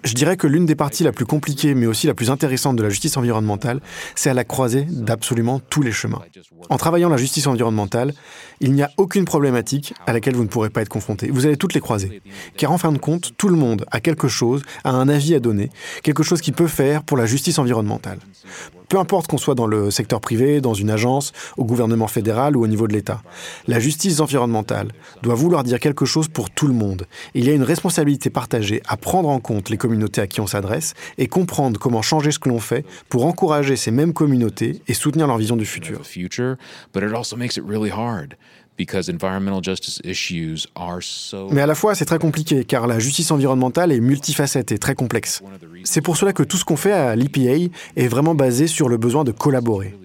Je 0.04 0.14
dirais 0.14 0.38
que 0.38 0.48
l'une 0.48 0.66
des 0.66 0.76
parties 0.76 1.04
la 1.04 1.12
plus 1.12 1.26
compliquée, 1.26 1.76
mais 1.76 1.88
aussi 1.88 2.08
la 2.08 2.14
plus 2.14 2.30
intéressante 2.30 2.78
de 2.78 2.84
la 2.84 2.90
justice 2.90 3.18
environnementale, 3.18 3.82
c'est 4.16 4.30
à 4.30 4.34
la 4.34 4.46
croisée 4.46 4.86
d'absolument 4.90 5.60
tous 5.60 5.82
les 5.82 5.92
chemins. 5.92 6.22
En 6.70 6.78
travaillant 6.78 7.10
la 7.10 7.18
justice 7.18 7.48
environnementale, 7.48 8.14
il 8.62 8.72
n'y 8.72 8.84
a 8.84 8.92
aucune 8.98 9.26
problématique 9.26 9.94
à 10.06 10.14
laquelle 10.14 10.36
vous 10.36 10.44
ne 10.44 10.48
pourrez 10.48 10.70
pas 10.70 10.82
être 10.82 10.90
confronté. 10.90 11.30
Vous 11.30 11.46
allez 11.46 11.58
toutes 11.58 11.74
les 11.74 11.82
croiser. 11.82 12.22
Car 12.56 12.72
en 12.72 12.78
fin 12.78 12.92
de 12.94 12.98
compte, 12.98 13.36
tout 13.38 13.50
le 13.50 13.58
monde 13.58 13.86
a 13.92 14.00
quelque 14.00 14.30
chose, 14.30 14.64
a 14.84 14.92
un 14.92 15.10
avis 15.10 15.36
à 15.36 15.40
donner, 15.40 15.70
quelque 16.02 16.24
chose 16.24 16.40
qu'il 16.40 16.54
peut 16.54 16.68
faire 16.68 17.04
pour 17.04 17.18
la 17.18 17.26
justice 17.26 17.60
environnementale. 17.60 18.20
Peu 18.90 18.98
importe 18.98 19.28
qu'on 19.28 19.38
soit 19.38 19.56
dans 19.56 19.68
le 19.68 19.92
secteur 19.92 20.22
privé, 20.22 20.62
dans 20.62 20.74
une 20.74 20.90
agence, 20.90 21.34
au 21.58 21.66
gouvernement 21.66 22.08
fédéral 22.08 22.56
ou 22.56 22.64
au 22.64 22.68
niveau 22.68 22.88
de 22.88 22.94
l'État. 22.94 23.22
La 23.68 23.82
justice 23.82 24.22
environnementale 24.22 24.94
doit 25.24 25.36
vouloir 25.36 25.64
dire 25.64 25.80
quelque 25.80 26.06
chose 26.06 26.30
pour 26.30 26.50
tout 26.50 26.68
le 26.68 26.74
monde. 26.74 27.06
Il 27.34 27.46
y 27.46 27.50
a 27.50 27.54
une 27.54 27.64
responsabilité 27.64 28.30
partagée 28.30 28.82
à 28.88 28.96
prendre 28.96 29.28
en 29.28 29.42
compte 29.42 29.70
les 29.70 29.78
communautés 29.78 30.22
à 30.22 30.28
qui 30.28 30.40
on 30.40 30.48
s'adresse 30.48 30.94
et 31.18 31.28
comprendre 31.28 31.78
comment 31.80 32.02
changer 32.02 32.32
ce 32.32 32.40
que 32.40 32.48
l'on 32.48 32.60
fait 32.60 32.86
pour 33.10 33.26
encourager 33.26 33.76
ces 33.76 33.92
mêmes 33.92 34.14
communautés 34.14 34.82
et 34.88 34.94
soutenir 34.94 35.28
leur 35.28 35.38
vision 35.38 35.58
du 35.58 35.66
futur. 35.66 36.00
Mais 41.52 41.62
à 41.62 41.66
la 41.66 41.76
fois, 41.76 41.96
c'est 41.96 42.06
très 42.06 42.20
compliqué, 42.20 42.64
car 42.64 42.88
la 42.88 43.00
justice 43.00 43.32
environnementale 43.32 43.92
est 43.92 44.00
multifacette 44.00 44.72
et 44.72 44.78
très 44.78 44.96
complexe. 44.96 45.42
C'est 45.84 46.02
pour 46.02 46.18
cela 46.18 46.34
que 46.34 46.44
tout 46.44 46.58
ce 46.58 46.66
qu'on 46.66 46.78
fait 46.78 46.92
à 46.92 47.16
l'EPA 47.16 47.72
est 47.96 48.08
vraiment 48.08 48.36
basé 48.36 48.68
sur 48.68 48.90
le 48.90 48.98
besoin 48.98 49.24
de 49.24 49.32
collaborer. 49.32 49.96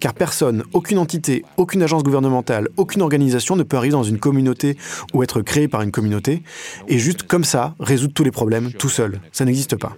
Car 0.00 0.14
personne, 0.14 0.62
aucune 0.72 0.98
entité, 0.98 1.44
aucune 1.56 1.82
agence 1.82 2.04
gouvernementale, 2.04 2.68
aucune 2.76 3.02
organisation 3.02 3.56
ne 3.56 3.64
peut 3.64 3.76
arriver 3.76 3.92
dans 3.92 4.04
une 4.04 4.18
communauté 4.18 4.76
ou 5.12 5.22
être 5.22 5.40
créée 5.42 5.66
par 5.66 5.82
une 5.82 5.90
communauté 5.90 6.42
et 6.86 6.98
juste 6.98 7.24
comme 7.24 7.44
ça 7.44 7.74
résoudre 7.80 8.14
tous 8.14 8.24
les 8.24 8.30
problèmes 8.30 8.72
tout 8.72 8.88
seul. 8.88 9.20
Ça 9.32 9.44
n'existe 9.44 9.76
pas. 9.76 9.96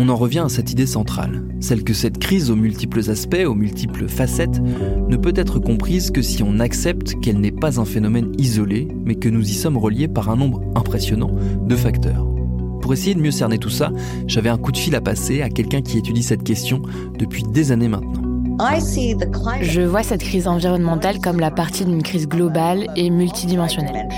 On 0.00 0.08
en 0.10 0.14
revient 0.14 0.44
à 0.46 0.48
cette 0.48 0.70
idée 0.70 0.86
centrale, 0.86 1.42
celle 1.58 1.82
que 1.82 1.92
cette 1.92 2.18
crise 2.18 2.52
aux 2.52 2.56
multiples 2.56 3.10
aspects, 3.10 3.44
aux 3.44 3.56
multiples 3.56 4.06
facettes, 4.06 4.60
ne 4.60 5.16
peut 5.16 5.32
être 5.34 5.58
comprise 5.58 6.12
que 6.12 6.22
si 6.22 6.44
on 6.44 6.60
accepte 6.60 7.18
qu'elle 7.20 7.40
n'est 7.40 7.50
pas 7.50 7.80
un 7.80 7.84
phénomène 7.84 8.32
isolé, 8.38 8.86
mais 9.04 9.16
que 9.16 9.28
nous 9.28 9.42
y 9.42 9.52
sommes 9.52 9.76
reliés 9.76 10.06
par 10.06 10.30
un 10.30 10.36
nombre 10.36 10.62
impressionnant 10.76 11.32
de 11.62 11.74
facteurs. 11.74 12.24
Pour 12.80 12.92
essayer 12.92 13.16
de 13.16 13.20
mieux 13.20 13.32
cerner 13.32 13.58
tout 13.58 13.70
ça, 13.70 13.90
j'avais 14.28 14.50
un 14.50 14.56
coup 14.56 14.70
de 14.70 14.76
fil 14.76 14.94
à 14.94 15.00
passer 15.00 15.42
à 15.42 15.48
quelqu'un 15.48 15.82
qui 15.82 15.98
étudie 15.98 16.22
cette 16.22 16.44
question 16.44 16.80
depuis 17.18 17.42
des 17.42 17.72
années 17.72 17.88
maintenant. 17.88 18.22
Je 19.62 19.80
vois 19.80 20.04
cette 20.04 20.22
crise 20.22 20.46
environnementale 20.46 21.18
comme 21.18 21.40
la 21.40 21.50
partie 21.50 21.84
d'une 21.84 22.04
crise 22.04 22.28
globale 22.28 22.86
et 22.94 23.10
multidimensionnelle. 23.10 24.08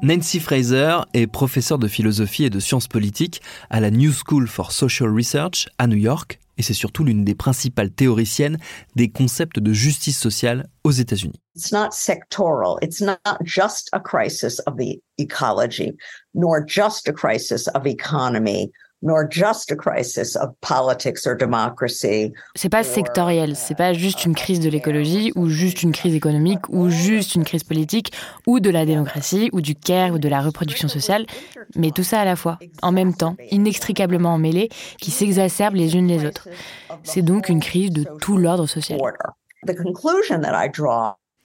Nancy 0.00 0.38
Fraser 0.38 0.98
est 1.12 1.26
professeure 1.26 1.78
de 1.78 1.88
philosophie 1.88 2.44
et 2.44 2.50
de 2.50 2.60
sciences 2.60 2.86
politiques 2.86 3.42
à 3.68 3.80
la 3.80 3.90
New 3.90 4.12
School 4.12 4.46
for 4.46 4.70
Social 4.70 5.08
Research 5.08 5.68
à 5.78 5.88
New 5.88 5.96
York, 5.96 6.38
et 6.56 6.62
c'est 6.62 6.72
surtout 6.72 7.02
l'une 7.02 7.24
des 7.24 7.34
principales 7.34 7.90
théoriciennes 7.90 8.58
des 8.94 9.10
concepts 9.10 9.58
de 9.58 9.72
justice 9.72 10.16
sociale 10.16 10.68
aux 10.84 10.92
États-Unis. 10.92 11.40
It's 11.56 11.72
not 11.72 11.90
sectoral. 11.90 12.78
It's 12.80 13.00
not 13.00 13.18
just 13.42 13.88
a 13.92 13.98
crisis 13.98 14.60
of 14.66 14.76
the 14.76 15.02
ecology, 15.18 15.96
nor 16.32 16.64
just 16.64 17.08
a 17.08 17.12
crisis 17.12 17.68
of 17.74 17.84
economy 17.84 18.70
C'est 22.56 22.68
pas 22.68 22.82
sectoriel, 22.82 23.54
c'est 23.54 23.76
pas 23.76 23.92
juste 23.92 24.24
une 24.24 24.34
crise 24.34 24.58
de 24.58 24.68
l'écologie 24.68 25.32
ou 25.36 25.48
juste 25.48 25.82
une 25.82 25.92
crise 25.92 26.14
économique 26.14 26.68
ou 26.68 26.88
juste 26.88 27.34
une 27.36 27.44
crise 27.44 27.62
politique 27.62 28.12
ou 28.46 28.58
de 28.58 28.70
la 28.70 28.86
démocratie 28.86 29.50
ou 29.52 29.60
du 29.60 29.76
care 29.76 30.14
ou 30.14 30.18
de 30.18 30.28
la 30.28 30.40
reproduction 30.40 30.88
sociale, 30.88 31.26
mais 31.76 31.90
tout 31.92 32.02
ça 32.02 32.20
à 32.20 32.24
la 32.24 32.34
fois, 32.34 32.58
en 32.82 32.90
même 32.90 33.14
temps, 33.14 33.36
inextricablement 33.50 34.34
emmêlés, 34.34 34.68
qui 35.00 35.10
s'exacerbent 35.10 35.76
les 35.76 35.94
unes 35.94 36.08
les 36.08 36.24
autres. 36.24 36.48
C'est 37.04 37.22
donc 37.22 37.48
une 37.48 37.60
crise 37.60 37.90
de 37.90 38.04
tout 38.20 38.36
l'ordre 38.36 38.66
social. 38.66 38.98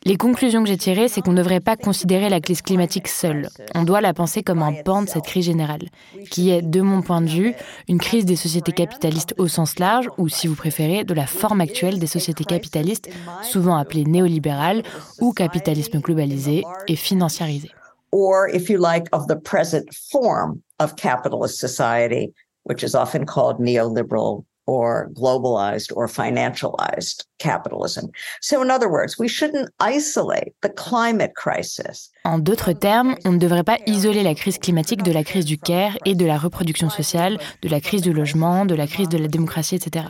Les 0.06 0.18
conclusions 0.18 0.62
que 0.62 0.68
j'ai 0.68 0.78
tirées, 0.78 1.08
c'est 1.08 1.22
qu'on 1.22 1.32
ne 1.32 1.38
devrait 1.38 1.62
pas 1.62 1.78
considérer 1.78 2.28
la 2.28 2.42
crise 2.42 2.62
climatique 2.62 3.08
seule. 3.08 3.48
On 3.74 3.84
doit 3.84 4.02
la 4.02 4.14
penser 4.14 4.44
comme 4.44 4.62
un 4.62 4.74
pan 4.84 5.02
de 5.02 5.08
cette 5.08 5.24
crise 5.24 5.46
générale, 5.46 5.88
qui 6.30 6.50
est, 6.50 6.62
de 6.62 6.82
mon 6.82 7.02
point 7.02 7.22
de 7.22 7.30
vue, 7.30 7.54
une 7.88 8.00
crise 8.00 8.26
des 8.26 8.36
sociétés 8.36 8.74
capitalistes 8.74 9.34
au 9.38 9.48
sens 9.48 9.80
large, 9.80 10.10
ou 10.18 10.28
si 10.28 10.48
vous 10.48 10.56
préférez, 10.56 11.06
de 11.06 11.14
la 11.14 11.26
forme 11.26 11.62
actuelle 11.62 12.00
des 12.00 12.08
sociétés 12.08 12.44
capitalistes, 12.44 13.10
souvent 13.44 13.78
appelées 13.78 14.04
néolibérales 14.04 14.84
ou 15.22 15.32
capitalisme 15.32 16.00
globalisé 16.00 16.64
et 16.90 16.98
financiarisé. 16.98 17.72
Or, 18.12 18.48
if 18.54 18.70
you 18.70 18.78
like, 18.78 19.08
of 19.14 19.28
the 19.28 19.40
present 19.42 19.86
form 20.12 20.60
of 20.80 20.98
capitalist 20.98 21.60
society, 21.60 22.34
which 22.66 22.84
is 22.84 22.94
often 22.94 23.26
called 23.26 23.58
neoliberal 23.60 24.44
or 24.66 25.10
globalized 25.14 25.92
or 25.96 26.08
financialized 26.08 27.26
capitalism. 27.40 28.10
So 28.42 28.62
in 28.62 28.70
other 28.70 28.90
words, 28.90 29.18
we 29.20 29.28
shouldn't 29.28 29.70
isolate 29.80 30.54
the 30.62 30.70
climate 30.70 31.34
crisis. 31.36 32.12
En 32.24 32.40
d'autres 32.40 32.74
termes, 32.74 33.16
on 33.26 33.34
ne 33.34 33.38
devrait 33.38 33.64
pas 33.64 33.80
isoler 33.86 34.24
la 34.24 34.36
crise 34.36 34.58
climatique 34.58 35.04
de 35.04 35.12
la 35.12 35.24
crise 35.24 35.46
du 35.46 35.58
care 35.58 35.98
et 36.06 36.16
de 36.16 36.26
la 36.26 36.38
reproduction 36.38 36.90
sociale, 36.90 37.38
de 37.62 37.70
la 37.70 37.82
crise 37.82 38.02
du 38.02 38.14
logement, 38.14 38.66
de 38.66 38.76
la 38.76 38.88
crise 38.88 39.10
de 39.10 39.18
la 39.18 39.28
démocratie, 39.28 39.76
etc. 39.76 40.06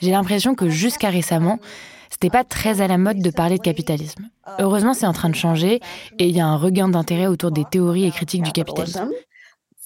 J'ai 0.00 0.10
l'impression 0.10 0.54
que 0.54 0.68
jusqu'à 0.68 1.10
récemment, 1.10 1.58
c'était 2.10 2.30
pas 2.30 2.44
très 2.44 2.80
à 2.80 2.88
la 2.88 2.98
mode 2.98 3.18
de 3.18 3.30
parler 3.30 3.56
de 3.56 3.62
capitalisme. 3.62 4.28
Heureusement, 4.58 4.94
c'est 4.94 5.06
en 5.06 5.12
train 5.12 5.30
de 5.30 5.36
changer 5.36 5.80
et 6.18 6.28
il 6.28 6.36
y 6.36 6.40
a 6.40 6.46
un 6.46 6.56
regain 6.56 6.88
d'intérêt 6.88 7.28
autour 7.28 7.52
des 7.52 7.64
théories 7.64 8.06
et 8.06 8.10
critiques 8.10 8.42
du 8.42 8.52
capitalisme. 8.52 9.10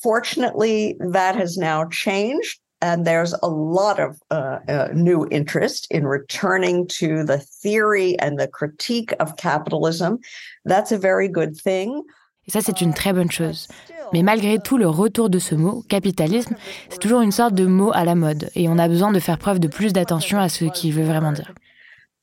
Fortunately, 0.03 0.97
that 1.13 1.35
has 1.35 1.57
now 1.57 1.89
changed 1.91 2.61
and 2.85 3.07
there's 3.07 3.35
a 3.43 3.49
lot 3.49 3.99
of 3.99 4.21
uh, 4.31 4.59
uh, 4.69 4.89
new 4.93 5.27
interest 5.31 5.87
in 5.91 6.07
returning 6.07 6.87
to 6.87 7.25
the 7.25 7.39
theory 7.39 8.15
and 8.19 8.39
the 8.39 8.47
critique 8.47 9.13
of 9.21 9.37
capitalism. 9.37 10.19
That's 10.67 10.93
a 10.93 10.99
very 10.99 11.29
good 11.29 11.57
thing. 11.57 12.03
Et 12.47 12.51
ça, 12.51 12.61
c'est 12.61 12.83
une 12.83 12.93
très 12.93 13.15
bonne 13.15 13.31
chose. 13.31 13.69
Mais 14.13 14.23
malgré 14.23 14.59
tout, 14.59 14.77
le 14.77 14.87
retour 14.87 15.31
de 15.31 15.39
ce 15.39 15.55
mot, 15.55 15.83
capitalisme, 15.89 16.57
c'est 16.91 16.99
toujours 16.99 17.23
une 17.23 17.33
sorte 17.33 17.55
de 17.55 17.65
mot 17.67 17.91
à 17.95 18.05
la 18.05 18.15
mode. 18.15 18.51
Et 18.55 18.69
on 18.69 18.77
a 18.77 18.87
besoin 18.87 19.13
de 19.13 19.19
faire 19.19 19.39
preuve 19.39 19.61
de 19.61 19.69
plus 19.69 19.95
d'attention 19.95 20.39
à 20.39 20.51
ce 20.51 20.67
qu'il 20.67 20.93
veut 20.93 21.07
vraiment 21.07 21.33
dire. 21.33 21.55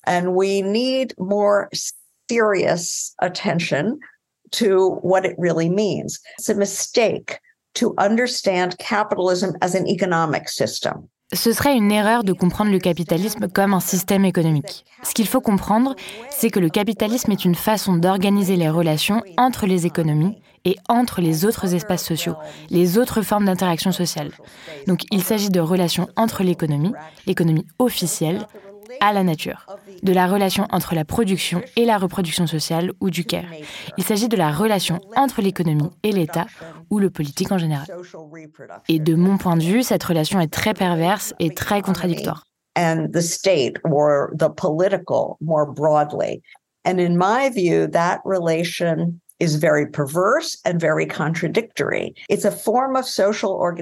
And 0.06 0.36
we 0.36 0.62
need 0.62 1.15
more 1.18 1.70
serious 2.30 3.15
attention 3.20 3.98
to 4.51 5.00
what 5.01 5.25
it 5.25 5.34
really 5.39 5.70
means. 5.70 6.20
It's 6.38 6.50
a 6.50 6.56
mistake 6.56 7.39
to 7.74 7.94
understand 7.98 8.78
capitalism 8.78 9.51
as 9.62 9.75
an 9.75 9.86
economic 9.86 10.50
system. 10.50 11.08
Ce 11.34 11.54
serait 11.54 11.78
une 11.78 11.94
erreur 11.94 12.25
de 12.25 12.34
comprendre 12.34 12.72
le 12.72 12.80
capitalisme 12.80 13.48
comme 13.48 13.74
un 13.74 13.80
système 13.80 14.25
économique. 14.25 14.84
Ce 15.01 15.13
qu'il 15.13 15.28
faut 15.28 15.40
comprendre, 15.40 15.96
c'est 16.30 16.50
que 16.50 16.60
le 16.60 16.68
capitalisme 16.68 17.32
est 17.32 17.46
une 17.46 17.56
façon 17.56 17.94
d'organiser 17.94 18.58
les 18.58 18.70
relations 18.70 19.24
entre 19.38 19.66
les 19.66 19.86
économies 19.86 20.42
et 20.66 20.75
entre 20.90 21.22
les 21.22 21.46
autres 21.46 21.74
espaces 21.74 22.06
sociaux, 22.06 22.36
les 22.70 22.98
autres 22.98 23.22
formes 23.22 23.46
d'interaction 23.46 23.94
sociale. 23.94 24.32
Donc 24.88 25.06
il 25.10 25.24
s'agit 25.24 25.50
de 25.50 25.62
relations 25.62 26.10
entre 26.18 26.44
l'économie, 26.44 26.94
l'économie 27.25 27.66
officielle, 27.80 28.46
à 29.00 29.13
la 29.13 29.24
nature, 29.24 29.65
de 30.03 30.13
la 30.13 30.27
relation 30.27 30.67
entre 30.71 30.95
la 30.95 31.05
production 31.05 31.62
et 31.75 31.86
la 31.86 31.98
reproduction 31.98 32.48
sociale 32.48 32.91
ou 33.00 33.10
du 33.10 33.24
care. 33.24 33.45
Il 33.98 34.03
s'agit 34.03 34.27
de 34.27 34.38
la 34.38 34.51
relation 34.51 35.00
entre 35.15 35.41
l'économie 35.41 35.89
et 36.03 36.12
l'État 36.12 36.45
ou 36.89 37.00
le 37.00 37.10
politique 37.10 37.51
en 37.51 37.57
général. 37.57 37.88
Et 38.88 39.00
de 39.00 39.15
mon 39.15 39.38
point 39.38 39.57
de 39.57 39.63
vue, 39.63 39.83
cette 39.83 40.03
relation 40.03 40.39
est 40.39 40.51
très 40.51 40.74
perverse 40.74 41.33
et 41.39 41.53
très 41.53 41.81
contradictoire. 41.81 42.43
And 42.77 43.10
the 43.12 43.21
state 43.21 43.77
or 43.83 44.29
the 44.33 44.50
And 50.64 50.77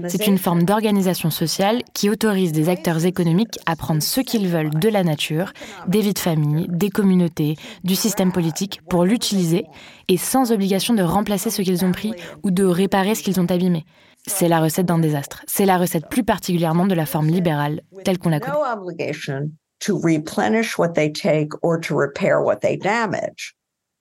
c'est 0.08 0.28
une 0.28 0.38
forme 0.38 0.64
d'organisation 0.64 1.30
sociale 1.30 1.82
qui 1.94 2.10
autorise 2.10 2.52
des 2.52 2.70
acteurs 2.70 3.06
économiques 3.06 3.60
à 3.66 3.76
prendre 3.76 4.02
ce 4.02 4.22
qu'ils 4.22 4.48
veulent 4.48 4.70
de 4.70 4.90
la 4.90 5.04
nature, 5.04 5.52
des 5.88 6.02
vies 6.02 6.14
de 6.14 6.20
famille, 6.20 6.68
des 6.70 6.90
communautés, 6.90 7.56
du 7.84 7.96
système 7.96 8.32
politique 8.32 8.82
pour 8.90 9.04
l'utiliser 9.04 9.66
et 10.08 10.18
sans 10.18 10.52
obligation 10.52 10.94
de 10.94 11.04
remplacer 11.04 11.50
ce 11.50 11.62
qu'ils 11.62 11.86
ont 11.86 11.92
pris 11.92 12.14
ou 12.44 12.52
de 12.52 12.64
réparer 12.64 13.16
ce 13.16 13.24
qu'ils 13.24 13.40
ont 13.40 13.46
abîmé. 13.46 13.86
C'est 14.28 14.48
la 14.48 14.60
recette 14.60 14.86
d'un 14.86 15.00
désastre. 15.00 15.44
C'est 15.48 15.66
la 15.66 15.78
recette 15.78 16.08
plus 16.10 16.24
particulièrement 16.24 16.88
de 16.88 16.96
la 16.96 17.06
forme 17.06 17.28
libérale 17.28 17.82
telle 18.04 18.18
qu'on 18.18 18.30
la 18.30 18.40
connaît. 18.40 18.54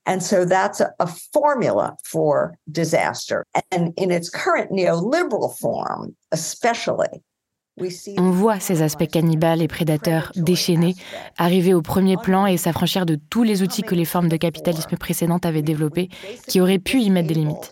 And 0.08 0.20
so 0.22 0.46
that's 0.46 0.80
a, 0.80 1.06
formula 1.34 1.94
for 2.02 2.56
disaster. 2.72 3.44
And 3.70 3.92
in 3.98 4.10
its 4.10 4.30
current 4.30 4.72
neoliberal 4.72 5.56
form, 5.58 6.16
especially, 6.32 7.22
On 8.16 8.30
voit 8.30 8.58
ces 8.58 8.82
aspects 8.82 9.06
cannibales 9.06 9.62
et 9.62 9.68
prédateurs 9.68 10.32
déchaînés 10.34 10.96
arriver 11.36 11.74
au 11.74 11.82
premier 11.82 12.16
plan 12.16 12.44
et 12.46 12.56
s'affranchir 12.56 13.06
de 13.06 13.14
tous 13.30 13.44
les 13.44 13.62
outils 13.62 13.82
que 13.82 13.94
les 13.94 14.04
formes 14.04 14.28
de 14.28 14.36
capitalisme 14.36 14.96
précédentes 14.96 15.46
avaient 15.46 15.62
développés, 15.62 16.08
qui 16.48 16.60
auraient 16.60 16.80
pu 16.80 17.00
y 17.00 17.10
mettre 17.10 17.28
des 17.28 17.34
limites. 17.34 17.70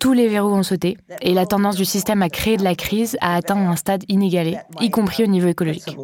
Tous 0.00 0.12
les 0.14 0.26
verrous 0.26 0.52
ont 0.52 0.64
sauté 0.64 0.96
et 1.20 1.32
la 1.32 1.46
tendance 1.46 1.76
du 1.76 1.84
système 1.84 2.22
à 2.22 2.28
créer 2.28 2.56
de 2.56 2.64
la 2.64 2.74
crise 2.74 3.16
a 3.20 3.36
atteint 3.36 3.56
un 3.56 3.76
stade 3.76 4.02
inégalé, 4.08 4.58
y 4.80 4.90
compris 4.90 5.22
au 5.22 5.28
niveau 5.28 5.46
écologique. 5.46 5.96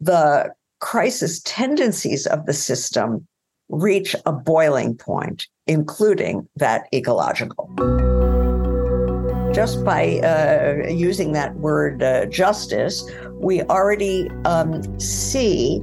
The 0.00 0.52
crisis 0.80 1.40
tendencies 1.44 2.26
of 2.26 2.46
the 2.46 2.52
system 2.52 3.26
reach 3.68 4.14
a 4.26 4.32
boiling 4.32 4.96
point, 4.96 5.46
including 5.66 6.48
that 6.56 6.86
ecological. 6.94 7.68
Just 9.52 9.84
by 9.84 10.20
uh, 10.20 10.88
using 10.88 11.32
that 11.32 11.56
word 11.56 12.02
uh, 12.02 12.26
justice, 12.26 13.04
we 13.40 13.62
already 13.62 14.30
um, 14.44 14.82
see 15.00 15.82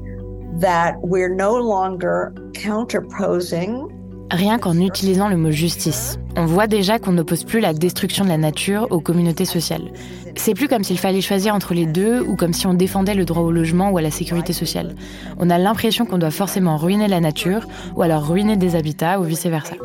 that 0.59 0.95
we're 1.01 1.33
no 1.33 1.55
longer 1.55 2.33
counterposing 2.53 3.91
Rien 4.31 4.57
qu'en 4.57 4.79
utilisant 4.79 5.29
le 5.29 5.37
mot 5.37 5.51
justice, 5.51 6.17
on 6.35 6.45
voit 6.45 6.67
déjà 6.67 6.97
qu'on 6.97 7.13
n'oppose 7.13 7.43
plus 7.43 7.59
la 7.59 7.73
destruction 7.73 8.23
de 8.23 8.29
la 8.29 8.37
nature 8.37 8.87
aux 8.89 8.99
communautés 8.99 9.45
sociales. 9.45 9.91
C'est 10.35 10.53
plus 10.53 10.67
comme 10.67 10.83
s'il 10.83 10.97
fallait 10.97 11.21
choisir 11.21 11.53
entre 11.53 11.73
les 11.73 11.85
deux 11.85 12.21
ou 12.21 12.35
comme 12.35 12.51
si 12.51 12.67
on 12.67 12.73
défendait 12.73 13.13
le 13.13 13.23
droit 13.23 13.43
au 13.43 13.51
logement 13.51 13.91
ou 13.91 13.97
à 13.97 14.01
la 14.01 14.11
sécurité 14.11 14.51
sociale. 14.51 14.95
On 15.37 15.49
a 15.49 15.57
l'impression 15.57 16.05
qu'on 16.05 16.17
doit 16.17 16.31
forcément 16.31 16.75
ruiner 16.75 17.07
la 17.07 17.19
nature 17.21 17.67
ou 17.95 18.01
alors 18.01 18.27
ruiner 18.27 18.57
des 18.57 18.75
habitats 18.75 19.19
ou 19.19 19.23
vice-versa. 19.23 19.75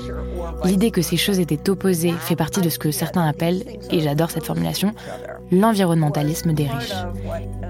L'idée 0.64 0.90
que 0.90 1.03
ces 1.03 1.16
choses 1.16 1.38
étaient 1.38 1.70
opposées 1.70 2.12
fait 2.18 2.37
partie 2.37 2.61
de 2.61 2.68
ce 2.68 2.79
que 2.79 2.90
certains 2.90 3.26
appellent, 3.26 3.62
et 3.90 4.00
j'adore 4.00 4.31
cette 4.31 4.46
formulation, 4.46 4.92
l'environnementalisme 5.53 6.53
des 6.53 6.64
riches. 6.64 6.94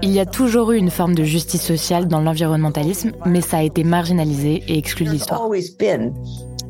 Il 0.01 0.11
y 0.11 0.19
a 0.19 0.25
toujours 0.25 0.71
eu 0.71 0.77
une 0.77 0.89
forme 0.89 1.15
de 1.15 1.23
justice 1.23 1.61
sociale 1.61 2.07
dans 2.07 2.21
l'environnementalisme, 2.21 3.11
mais 3.25 3.41
ça 3.41 3.57
a 3.57 3.61
été 3.61 3.83
marginalisé 3.83 4.63
et 4.67 4.77
exclu 4.77 5.05
de 5.05 5.11
l'histoire. 5.11 5.41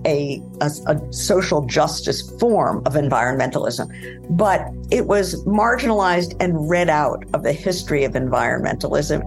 A, 0.06 0.42
a, 0.62 0.72
a, 0.88 1.14
social 1.14 1.64
justice 1.66 2.28
form 2.40 2.82
of 2.88 2.94
environmentalism, 2.94 3.88
but 4.36 4.68
it 4.90 5.06
was 5.06 5.44
marginalized 5.46 6.36
and 6.40 6.68
read 6.70 6.90
out 6.90 7.24
of 7.34 7.44
the 7.44 7.54
history 7.54 8.04
of 8.04 8.14
environmentalism. 8.14 9.22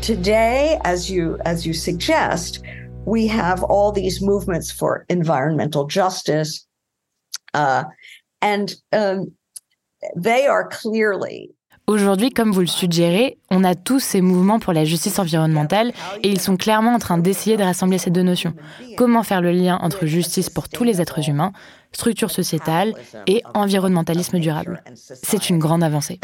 Today, 0.00 0.78
as 0.84 1.10
you 1.10 1.38
as 1.44 1.66
you 1.66 1.74
suggest, 1.74 2.62
we 3.04 3.26
have 3.26 3.62
all 3.64 3.92
these 3.92 4.22
movements 4.22 4.70
for 4.70 5.04
environmental 5.08 5.86
justice, 5.86 6.66
uh, 7.54 7.84
and 8.40 8.74
um, 8.92 9.32
they 10.16 10.46
are 10.46 10.68
clearly 10.68 11.50
Aujourd'hui, 11.90 12.30
comme 12.30 12.52
vous 12.52 12.60
le 12.60 12.68
suggérez, 12.68 13.36
on 13.50 13.64
a 13.64 13.74
tous 13.74 13.98
ces 13.98 14.20
mouvements 14.20 14.60
pour 14.60 14.72
la 14.72 14.84
justice 14.84 15.18
environnementale 15.18 15.90
et 16.22 16.28
ils 16.28 16.40
sont 16.40 16.56
clairement 16.56 16.94
en 16.94 17.00
train 17.00 17.18
d'essayer 17.18 17.56
de 17.56 17.64
rassembler 17.64 17.98
ces 17.98 18.12
deux 18.12 18.22
notions. 18.22 18.54
Comment 18.96 19.24
faire 19.24 19.40
le 19.40 19.50
lien 19.50 19.76
entre 19.82 20.06
justice 20.06 20.50
pour 20.50 20.68
tous 20.68 20.84
les 20.84 21.00
êtres 21.00 21.28
humains, 21.28 21.50
structure 21.90 22.30
sociétale 22.30 22.94
et 23.26 23.42
environnementalisme 23.54 24.38
durable? 24.38 24.84
C'est 24.94 25.50
une 25.50 25.58
grande 25.58 25.82
avancée. 25.82 26.20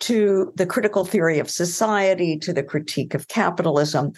To 0.00 0.52
the 0.54 0.64
critical 0.64 1.04
theory 1.04 1.40
of 1.40 1.50
society, 1.50 2.38
to 2.38 2.52
the 2.52 2.62
critique 2.62 3.16
of 3.16 3.26
capitalism. 3.26 4.12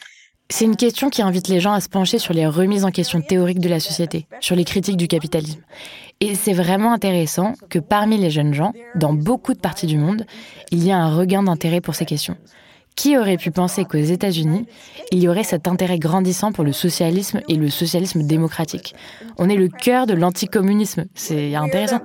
C'est 0.52 0.64
une 0.64 0.76
question 0.76 1.10
qui 1.10 1.22
invite 1.22 1.46
les 1.46 1.60
gens 1.60 1.72
à 1.72 1.80
se 1.80 1.88
pencher 1.88 2.18
sur 2.18 2.34
les 2.34 2.46
remises 2.46 2.84
en 2.84 2.90
question 2.90 3.20
théoriques 3.20 3.60
de 3.60 3.68
la 3.68 3.78
société, 3.78 4.26
sur 4.40 4.56
les 4.56 4.64
critiques 4.64 4.96
du 4.96 5.06
capitalisme. 5.06 5.60
Et 6.18 6.34
c'est 6.34 6.52
vraiment 6.52 6.92
intéressant 6.92 7.54
que 7.70 7.78
parmi 7.78 8.18
les 8.18 8.30
jeunes 8.30 8.52
gens, 8.52 8.72
dans 8.96 9.14
beaucoup 9.14 9.54
de 9.54 9.60
parties 9.60 9.86
du 9.86 9.96
monde, 9.96 10.26
il 10.72 10.84
y 10.84 10.90
a 10.90 10.98
un 10.98 11.14
regain 11.14 11.44
d'intérêt 11.44 11.80
pour 11.80 11.94
ces 11.94 12.04
questions. 12.04 12.36
Qui 12.96 13.16
aurait 13.16 13.36
pu 13.36 13.52
penser 13.52 13.84
qu'aux 13.84 13.98
États-Unis, 13.98 14.66
il 15.12 15.22
y 15.22 15.28
aurait 15.28 15.44
cet 15.44 15.68
intérêt 15.68 15.98
grandissant 15.98 16.50
pour 16.50 16.64
le 16.64 16.72
socialisme 16.72 17.40
et 17.48 17.54
le 17.54 17.70
socialisme 17.70 18.24
démocratique? 18.24 18.94
On 19.38 19.48
est 19.48 19.56
le 19.56 19.68
cœur 19.68 20.06
de 20.06 20.14
l'anticommunisme. 20.14 21.04
C'est 21.14 21.54
intéressant. 21.54 22.00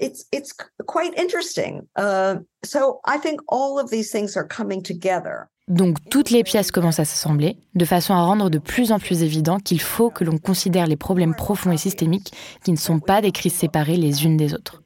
It's 0.00 0.26
it's 0.32 0.52
quite 0.86 1.12
interesting. 1.16 1.82
Uh, 1.96 2.36
so 2.64 3.00
I 3.04 3.18
think 3.18 3.40
all 3.48 3.78
of 3.78 3.90
these 3.90 4.10
things 4.10 4.36
are 4.36 4.46
coming 4.46 4.82
together. 4.82 5.48
Donc 5.68 5.98
toutes 6.10 6.30
les 6.30 6.42
pièces 6.42 6.72
commencent 6.72 6.98
à 6.98 7.04
s'assembler, 7.04 7.56
de 7.76 7.84
façon 7.84 8.12
à 8.12 8.22
rendre 8.22 8.50
de 8.50 8.58
plus 8.58 8.90
en 8.90 8.98
plus 8.98 9.22
évident 9.22 9.60
qu'il 9.60 9.80
faut 9.80 10.10
que 10.10 10.24
l'on 10.24 10.36
considère 10.36 10.88
les 10.88 10.96
problèmes 10.96 11.34
profonds 11.36 11.70
et 11.70 11.76
systémiques 11.76 12.32
qui 12.64 12.72
ne 12.72 12.76
sont 12.76 12.98
pas 12.98 13.20
des 13.22 13.30
crises 13.30 13.54
séparées 13.54 13.96
les 13.96 14.24
unes 14.24 14.36
des 14.36 14.52
autres. 14.52 14.82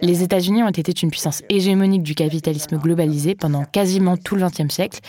Les 0.00 0.22
États-Unis 0.22 0.62
ont 0.62 0.68
été 0.68 0.92
une 1.02 1.10
puissance 1.10 1.42
hégémonique 1.48 2.02
du 2.02 2.14
capitalisme 2.14 2.78
globalisé 2.78 3.34
pendant 3.34 3.64
quasiment 3.64 4.16
tout 4.16 4.36
le 4.36 4.46
XXe 4.46 4.72
siècle, 4.72 5.00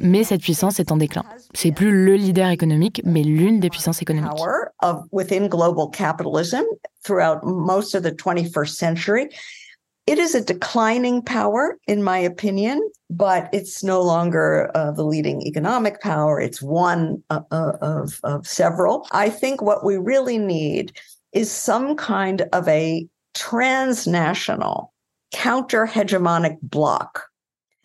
mais 0.00 0.24
cette 0.24 0.42
puissance 0.42 0.80
est 0.80 0.92
en 0.92 0.96
déclin. 0.96 1.22
C'est 1.54 1.72
plus 1.72 2.04
le 2.04 2.14
leader 2.14 2.48
économique, 2.50 3.02
mais 3.04 3.22
l'une 3.22 3.60
des 3.60 3.70
puissances 3.70 4.02
économiques. 4.02 4.32
within 5.12 5.48
global 5.48 5.88
capitalism 5.88 6.64
throughout 7.04 7.44
most 7.44 7.94
of 7.94 8.02
the 8.02 8.12
21st 8.12 8.74
century. 8.74 9.28
It 10.06 10.18
is 10.18 10.34
a 10.34 10.40
declining 10.40 11.22
power, 11.22 11.78
in 11.86 12.02
my 12.02 12.18
opinion, 12.18 12.80
but 13.08 13.48
it's 13.52 13.84
no 13.84 14.02
longer 14.02 14.68
uh, 14.74 14.90
the 14.90 15.04
leading 15.04 15.42
economic 15.42 16.00
power. 16.00 16.40
It's 16.40 16.60
one 16.60 17.22
uh, 17.30 17.42
uh, 17.52 17.72
of, 17.80 18.18
of 18.24 18.46
several. 18.46 19.06
I 19.12 19.30
think 19.30 19.62
what 19.62 19.84
we 19.84 19.96
really 19.96 20.38
need 20.38 20.92
is 21.32 21.52
some 21.52 21.94
kind 21.94 22.42
of 22.52 22.66
a 22.66 23.06
transnational 23.34 24.92
counter 25.30 25.86
hegemonic 25.86 26.58
bloc 26.62 27.31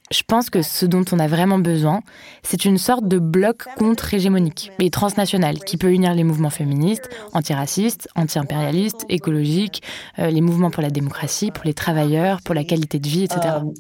Je 0.10 0.24
pense 0.26 0.50
que 0.50 0.62
ce 0.62 0.86
dont 0.86 1.04
on 1.12 1.20
a 1.20 1.28
vraiment 1.28 1.60
besoin, 1.60 2.02
c'est 2.42 2.64
une 2.64 2.78
sorte 2.78 3.08
de 3.08 3.20
bloc 3.20 3.66
contre-hégémonique 3.78 4.72
et 4.80 4.90
transnational 4.90 5.60
qui 5.60 5.76
peut 5.76 5.92
unir 5.92 6.14
les 6.14 6.24
mouvements 6.24 6.50
féministes, 6.50 7.10
antiracistes, 7.34 8.08
anti-impérialistes, 8.16 9.06
écologiques, 9.10 9.84
euh, 10.20 10.30
les 10.30 10.42
mouvements 10.42 10.72
pour 10.72 10.82
la 10.82 10.90
démocratie, 10.90 11.52
pour 11.52 11.66
les 11.66 11.74
travailleurs, 11.74 12.42
pour 12.42 12.56
la 12.56 12.64
qualité 12.64 13.00
de 13.00 13.08
vie, 13.08 13.24
etc. 13.24 13.58
Um, 13.62 13.74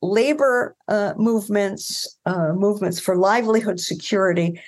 labor 0.00 0.74
uh, 0.88 1.12
movements, 1.16 2.08
uh, 2.26 2.52
movements 2.54 3.00
for 3.00 3.16
livelihood 3.16 3.80
security. 3.80 4.60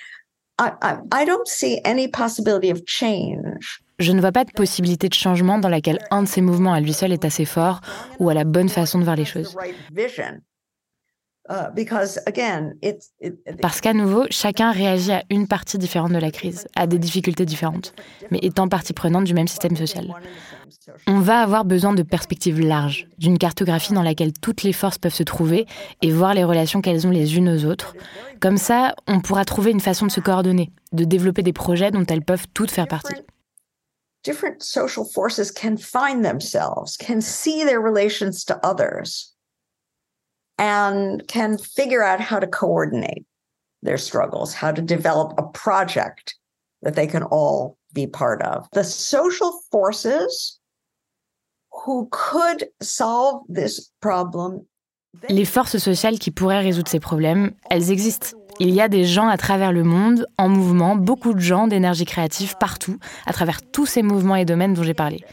I, 0.59 0.71
I, 0.81 0.97
I 1.13 1.25
don't 1.25 1.47
see 1.47 1.79
any 1.85 2.09
possibility 2.09 2.69
of 2.69 2.81
change. 2.85 3.81
Je 3.99 4.11
ne 4.11 4.19
vois 4.19 4.31
pas 4.31 4.43
de 4.43 4.51
possibilité 4.51 5.07
de 5.07 5.13
changement 5.13 5.57
dans 5.57 5.69
laquelle 5.69 5.99
un 6.11 6.23
de 6.23 6.27
ces 6.27 6.41
mouvements 6.41 6.73
à 6.73 6.81
lui 6.81 6.93
seul 6.93 7.13
est 7.13 7.25
assez 7.25 7.45
fort 7.45 7.81
ou 8.19 8.29
à 8.29 8.33
la 8.33 8.43
bonne 8.43 8.69
façon 8.69 8.99
de 8.99 9.03
voir 9.03 9.15
les 9.15 9.25
choses. 9.25 9.55
Uh, 11.49 11.71
Parce 13.61 13.79
qu'à 13.79 13.93
nouveau, 13.93 14.25
chacun 14.29 14.71
réagit 14.71 15.13
à 15.13 15.23
une 15.29 15.47
partie 15.47 15.77
différente 15.77 16.11
de 16.11 16.17
la 16.17 16.29
crise, 16.29 16.67
à 16.75 16.87
des 16.87 16.99
difficultés 16.99 17.45
différentes, 17.45 17.93
mais 18.31 18.39
étant 18.41 18.67
partie 18.67 18.91
prenante 18.91 19.23
du 19.23 19.33
même 19.33 19.47
système 19.47 19.77
social. 19.77 20.13
On 21.05 21.19
va 21.19 21.39
avoir 21.39 21.63
besoin 21.63 21.93
de 21.93 22.03
perspectives 22.03 22.59
larges, 22.59 23.07
d'une 23.17 23.37
cartographie 23.37 23.93
dans 23.93 24.03
laquelle 24.03 24.33
toutes 24.33 24.63
les 24.63 24.73
forces 24.73 24.97
peuvent 24.97 25.13
se 25.13 25.23
trouver 25.23 25.67
et 26.01 26.11
voir 26.11 26.33
les 26.33 26.43
relations 26.43 26.81
qu'elles 26.81 27.07
ont 27.07 27.11
les 27.11 27.37
unes 27.37 27.49
aux 27.49 27.63
autres. 27.63 27.95
Comme 28.41 28.57
ça, 28.57 28.93
on 29.07 29.21
pourra 29.21 29.45
trouver 29.45 29.71
une 29.71 29.79
façon 29.79 30.05
de 30.05 30.11
se 30.11 30.19
coordonner, 30.19 30.71
de 30.91 31.05
développer 31.05 31.43
des 31.43 31.53
projets 31.53 31.91
dont 31.91 32.05
elles 32.05 32.25
peuvent 32.25 32.47
toutes 32.53 32.71
faire 32.71 32.87
partie. 32.87 33.15
Different 34.23 34.61
social 34.61 35.05
forces 35.05 35.51
can 35.51 35.77
find 35.77 36.25
themselves, 36.25 36.97
can 36.97 37.21
see 37.21 37.63
their 37.63 37.79
relations 37.79 38.43
to 38.45 38.55
others. 38.61 39.36
And 40.57 41.27
can 41.27 41.57
figure 41.57 42.03
out 42.03 42.19
how 42.19 42.39
to 42.39 42.47
coordinate 42.47 43.25
their 43.83 43.97
struggles, 43.97 44.53
how 44.53 44.71
to 44.71 44.81
develop 44.81 45.33
a 45.37 45.43
project 45.43 46.35
that 46.81 46.95
they 46.95 47.07
can 47.07 47.23
all 47.23 47.77
be 47.93 48.07
part 48.07 48.41
of. 48.41 48.67
The 48.73 48.83
social 48.83 49.51
forces 49.71 50.59
who 51.85 52.07
could 52.11 52.67
solve 52.81 53.43
this 53.47 53.91
problem. 54.01 54.65
Les 55.29 55.45
forces 55.45 55.77
sociales 55.77 56.19
qui 56.19 56.31
pourraient 56.31 56.61
résoudre 56.61 56.89
ces 56.89 56.99
problèmes, 56.99 57.51
elles 57.69 57.91
existent. 57.91 58.37
Il 58.59 58.71
y 58.71 58.81
a 58.81 58.87
des 58.87 59.05
gens 59.05 59.27
à 59.27 59.37
travers 59.37 59.71
le 59.71 59.83
monde, 59.83 60.25
en 60.37 60.49
mouvement, 60.49 60.95
beaucoup 60.95 61.33
de 61.33 61.39
gens 61.39 61.67
d'énergie 61.67 62.05
créative 62.05 62.55
partout, 62.59 62.97
à 63.25 63.33
travers 63.33 63.61
tous 63.61 63.85
ces 63.85 64.01
mouvements 64.01 64.35
et 64.35 64.45
domaines 64.45 64.73
dont 64.73 64.83
j'ai 64.83 64.93
parlé. 64.95 65.23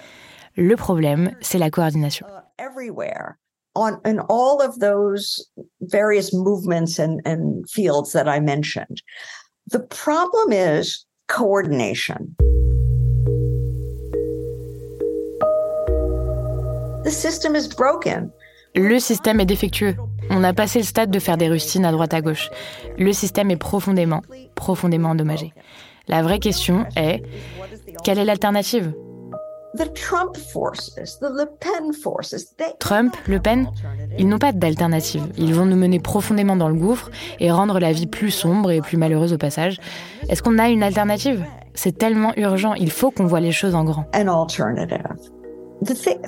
Le 0.57 0.77
problème, 0.77 1.33
c'est 1.41 1.59
la 1.59 1.71
coordination. 1.71 2.27
Everywhere. 2.59 3.37
On 3.75 4.01
in 4.05 4.21
all 4.29 4.61
of 4.63 4.79
those 4.81 5.49
various 5.81 6.33
movements 6.33 6.99
and, 6.99 7.21
and 7.25 7.69
fields 7.69 8.13
that 8.13 8.29
I 8.29 8.41
mentioned. 8.41 9.03
The 9.69 9.81
problem 9.81 10.53
is 10.53 11.07
coordination. 11.29 12.37
The 17.05 17.11
system 17.11 17.55
is 17.55 17.69
broken. 17.69 18.31
Le 18.75 18.99
système 18.99 19.41
est 19.41 19.47
défectueux. 19.47 19.95
On 20.31 20.43
a 20.43 20.53
passé 20.53 20.81
le 20.81 20.85
stade 20.85 21.11
de 21.11 21.19
faire 21.19 21.37
des 21.37 21.49
rustines 21.49 21.85
à 21.85 21.93
droite 21.93 22.15
à 22.15 22.21
gauche. 22.21 22.51
Le 22.99 23.13
système 23.13 23.51
est 23.51 23.57
profondément, 23.57 24.23
profondément 24.55 25.11
endommagé. 25.11 25.53
La 26.09 26.23
vraie 26.23 26.39
question 26.39 26.87
est, 26.97 27.23
quelle 28.03 28.19
est 28.19 28.25
l'alternative? 28.25 28.95
Trump, 32.79 33.17
Le 33.27 33.39
Pen, 33.39 33.69
ils 34.19 34.29
n'ont 34.29 34.39
pas 34.39 34.53
d'alternative. 34.53 35.23
Ils 35.37 35.55
vont 35.55 35.67
nous 35.67 35.77
mener 35.77 35.99
profondément 35.99 36.57
dans 36.57 36.69
le 36.69 36.75
gouffre 36.75 37.11
et 37.41 37.51
rendre 37.51 37.81
la 37.81 37.93
vie 37.93 38.07
plus 38.07 38.31
sombre 38.31 38.71
et 38.71 38.81
plus 38.81 38.97
malheureuse 38.97 39.33
au 39.33 39.39
passage. 39.39 39.81
Est-ce 40.29 40.43
qu'on 40.43 40.59
a 40.59 40.69
une 40.69 40.83
alternative? 40.83 41.45
C'est 41.75 41.99
tellement 41.99 42.33
urgent. 42.37 42.75
Il 42.75 42.91
faut 42.91 43.11
qu'on 43.11 43.27
voit 43.27 43.41
les 43.41 43.53
choses 43.53 43.75
en 43.75 43.85
grand. 43.85 44.07
An 44.15 44.29
alternative. 44.29 45.31
The 45.83 45.95
thing, 45.95 46.19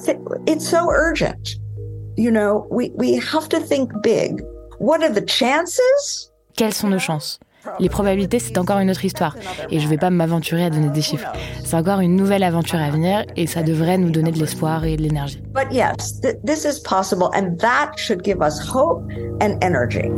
it's 0.47 0.69
so 0.69 0.91
urgent. 0.91 1.61
You 2.17 2.31
know, 2.31 2.67
we, 2.71 2.91
we 2.97 3.21
have 3.33 3.49
to 3.51 3.61
think 3.61 3.91
big. 4.03 4.43
What 4.81 5.03
are 5.03 5.13
the 5.13 5.25
chances? 5.25 6.33
Quelles 6.57 6.75
sont 6.75 6.89
nos 6.89 6.99
chances? 6.99 7.39
Les 7.79 7.89
probabilités, 7.89 8.39
c'est 8.39 8.59
encore 8.59 8.79
une 8.79 8.91
autre 8.91 9.05
histoire. 9.05 9.37
Et 9.71 9.79
je 9.79 9.85
ne 9.85 9.91
vais 9.91 9.99
pas 9.99 10.11
m'aventurer 10.11 10.65
à 10.65 10.71
donner 10.71 10.89
des 10.89 11.03
chiffres. 11.03 11.33
C'est 11.65 11.77
encore 11.77 12.01
une 12.01 12.17
nouvelle 12.17 12.43
aventure 12.43 12.81
à 12.81 12.91
venir 12.91 13.25
et 13.37 13.47
ça 13.47 13.63
devrait 13.63 13.99
nous 13.99 14.11
donner 14.11 14.33
de 14.33 14.39
l'espoir 14.39 14.85
et 14.85 14.97
de 14.97 15.03
l'énergie. 15.03 15.43
But 15.55 15.73
yes, 15.73 16.21
this 16.45 16.65
is 16.65 16.81
possible 16.81 17.31
and 17.35 17.57
that 17.59 17.93
should 17.97 18.25
give 18.25 18.39
us 18.41 18.61
hope 18.61 19.03
and 19.41 19.59
energy. 19.63 20.11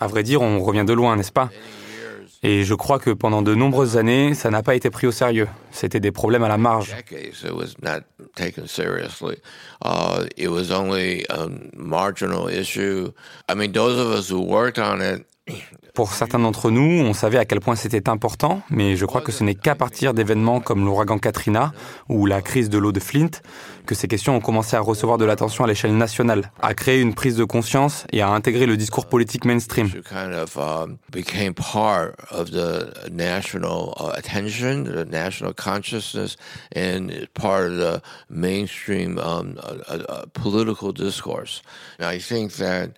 À 0.00 0.06
vrai 0.06 0.22
dire, 0.22 0.42
on 0.42 0.62
revient 0.62 0.84
de 0.84 0.92
loin, 0.92 1.16
n'est-ce 1.16 1.32
pas? 1.32 1.50
Et 2.44 2.64
je 2.64 2.74
crois 2.74 2.98
que 2.98 3.10
pendant 3.10 3.40
de 3.40 3.54
nombreuses 3.54 3.96
années, 3.96 4.34
ça 4.34 4.50
n'a 4.50 4.64
pas 4.64 4.74
été 4.74 4.90
pris 4.90 5.06
au 5.06 5.12
sérieux. 5.12 5.46
C'était 5.70 6.00
des 6.00 6.10
problèmes 6.10 6.42
à 6.42 6.48
la 6.48 6.58
marge. 6.58 6.92
Pour 15.94 16.14
certains 16.14 16.38
d'entre 16.38 16.70
nous, 16.70 17.04
on 17.04 17.12
savait 17.12 17.36
à 17.36 17.44
quel 17.44 17.60
point 17.60 17.76
c'était 17.76 18.08
important, 18.08 18.62
mais 18.70 18.96
je 18.96 19.04
crois 19.04 19.20
que 19.20 19.30
ce 19.30 19.44
n'est 19.44 19.54
qu'à 19.54 19.74
partir 19.74 20.14
d'événements 20.14 20.60
comme 20.60 20.86
l'ouragan 20.86 21.18
Katrina 21.18 21.72
ou 22.08 22.24
la 22.24 22.40
crise 22.40 22.70
de 22.70 22.78
l'eau 22.78 22.92
de 22.92 23.00
Flint 23.00 23.30
que 23.84 23.94
ces 23.94 24.08
questions 24.08 24.36
ont 24.36 24.40
commencé 24.40 24.76
à 24.76 24.80
recevoir 24.80 25.18
de 25.18 25.24
l'attention 25.24 25.64
à 25.64 25.66
l'échelle 25.66 25.96
nationale, 25.96 26.50
à 26.62 26.72
créer 26.72 27.00
une 27.00 27.14
prise 27.14 27.36
de 27.36 27.44
conscience 27.44 28.06
et 28.12 28.22
à 28.22 28.28
intégrer 28.28 28.66
le 28.66 28.76
discours 28.76 29.06
politique 29.06 29.44
mainstream. 29.44 29.90
mainstream 38.30 39.18
um, 39.18 39.58
political 40.32 40.92
discourse. 40.92 41.62
I 42.00 42.18
think 42.18 42.52
that 42.54 42.90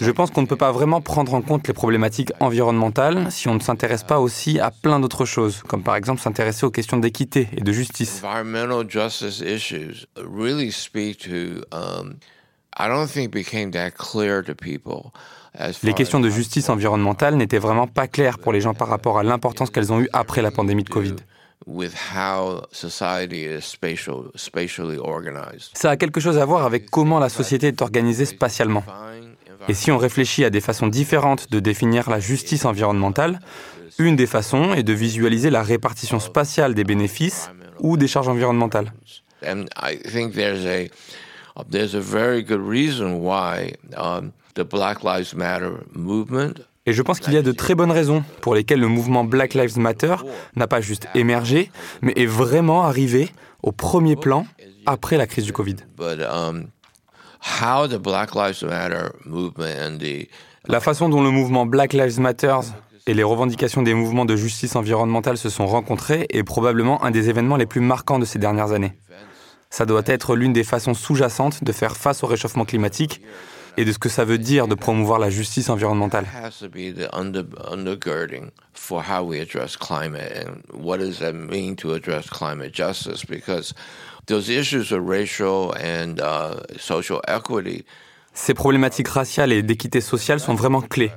je 0.00 0.10
pense 0.12 0.30
qu'on 0.30 0.42
ne 0.42 0.46
peut 0.46 0.56
pas 0.56 0.70
vraiment 0.70 1.00
prendre 1.00 1.34
en 1.34 1.42
compte 1.42 1.66
les 1.66 1.74
problématiques 1.74 2.30
environnementales 2.38 3.26
si 3.30 3.48
on 3.48 3.54
ne 3.54 3.60
s'intéresse 3.60 4.04
pas 4.04 4.20
aussi 4.20 4.60
à 4.60 4.70
plein 4.70 5.00
d'autres 5.00 5.24
choses, 5.24 5.62
comme 5.66 5.82
par 5.82 5.96
exemple 5.96 6.20
s'intéresser 6.20 6.64
aux 6.64 6.70
questions 6.70 6.98
d'équité 6.98 7.48
et 7.56 7.60
de 7.60 7.72
justice. 7.72 8.22
Les 15.82 15.92
questions 15.92 16.20
de 16.20 16.30
justice 16.30 16.68
environnementale 16.68 17.34
n'étaient 17.34 17.58
vraiment 17.58 17.88
pas 17.88 18.06
claires 18.06 18.38
pour 18.38 18.52
les 18.52 18.60
gens 18.60 18.74
par 18.74 18.86
rapport 18.86 19.18
à 19.18 19.24
l'importance 19.24 19.70
qu'elles 19.70 19.92
ont 19.92 20.00
eue 20.00 20.08
après 20.12 20.40
la 20.42 20.52
pandémie 20.52 20.84
de 20.84 20.88
Covid. 20.88 21.16
Ça 25.74 25.90
a 25.90 25.96
quelque 25.96 26.20
chose 26.20 26.38
à 26.38 26.44
voir 26.44 26.64
avec 26.64 26.90
comment 26.90 27.18
la 27.18 27.28
société 27.28 27.68
est 27.68 27.82
organisée 27.82 28.24
spatialement. 28.24 28.82
Et 29.68 29.74
si 29.74 29.90
on 29.90 29.98
réfléchit 29.98 30.44
à 30.44 30.50
des 30.50 30.60
façons 30.60 30.86
différentes 30.86 31.50
de 31.50 31.60
définir 31.60 32.08
la 32.08 32.20
justice 32.20 32.64
environnementale, 32.64 33.40
une 33.98 34.16
des 34.16 34.26
façons 34.26 34.72
est 34.72 34.82
de 34.82 34.92
visualiser 34.92 35.50
la 35.50 35.62
répartition 35.62 36.20
spatiale 36.20 36.74
des 36.74 36.84
bénéfices 36.84 37.50
ou 37.80 37.96
des 37.96 38.08
charges 38.08 38.28
environnementales. 38.28 38.92
There's 41.70 41.96
a 41.96 42.00
very 42.00 42.44
good 42.44 42.60
reason 42.60 43.20
why 43.20 43.74
um, 43.96 44.32
the 44.54 44.62
Black 44.62 45.02
Lives 45.02 45.34
Matter 45.34 45.78
movement 45.92 46.60
et 46.88 46.94
je 46.94 47.02
pense 47.02 47.20
qu'il 47.20 47.34
y 47.34 47.36
a 47.36 47.42
de 47.42 47.52
très 47.52 47.74
bonnes 47.74 47.90
raisons 47.90 48.24
pour 48.40 48.54
lesquelles 48.54 48.80
le 48.80 48.88
mouvement 48.88 49.22
Black 49.22 49.52
Lives 49.52 49.78
Matter 49.78 50.16
n'a 50.56 50.66
pas 50.66 50.80
juste 50.80 51.06
émergé, 51.14 51.70
mais 52.00 52.14
est 52.16 52.24
vraiment 52.24 52.84
arrivé 52.84 53.30
au 53.62 53.72
premier 53.72 54.16
plan 54.16 54.46
après 54.86 55.18
la 55.18 55.26
crise 55.26 55.44
du 55.44 55.52
Covid. 55.52 55.76
La 60.66 60.80
façon 60.80 61.10
dont 61.10 61.22
le 61.22 61.30
mouvement 61.30 61.66
Black 61.66 61.92
Lives 61.92 62.20
Matter 62.20 62.56
et 63.06 63.12
les 63.12 63.22
revendications 63.22 63.82
des 63.82 63.92
mouvements 63.92 64.24
de 64.24 64.34
justice 64.34 64.74
environnementale 64.74 65.36
se 65.36 65.50
sont 65.50 65.66
rencontrés 65.66 66.26
est 66.30 66.42
probablement 66.42 67.04
un 67.04 67.10
des 67.10 67.28
événements 67.28 67.56
les 67.56 67.66
plus 67.66 67.82
marquants 67.82 68.18
de 68.18 68.24
ces 68.24 68.38
dernières 68.38 68.72
années. 68.72 68.94
Ça 69.68 69.84
doit 69.84 70.04
être 70.06 70.36
l'une 70.36 70.54
des 70.54 70.64
façons 70.64 70.94
sous-jacentes 70.94 71.62
de 71.62 71.72
faire 71.72 71.98
face 71.98 72.24
au 72.24 72.26
réchauffement 72.26 72.64
climatique, 72.64 73.20
et 73.78 73.84
de 73.84 73.92
ce 73.92 73.98
que 73.98 74.08
ça 74.08 74.24
veut 74.24 74.38
dire 74.38 74.66
de 74.66 74.74
promouvoir 74.74 75.20
la 75.20 75.30
justice 75.30 75.70
environnementale. 75.70 76.26
Ces 88.34 88.54
problématiques 88.54 89.08
raciales 89.08 89.52
et 89.52 89.62
d'équité 89.62 90.00
sociale 90.00 90.40
sont 90.40 90.56
vraiment 90.56 90.80
clés. 90.80 91.12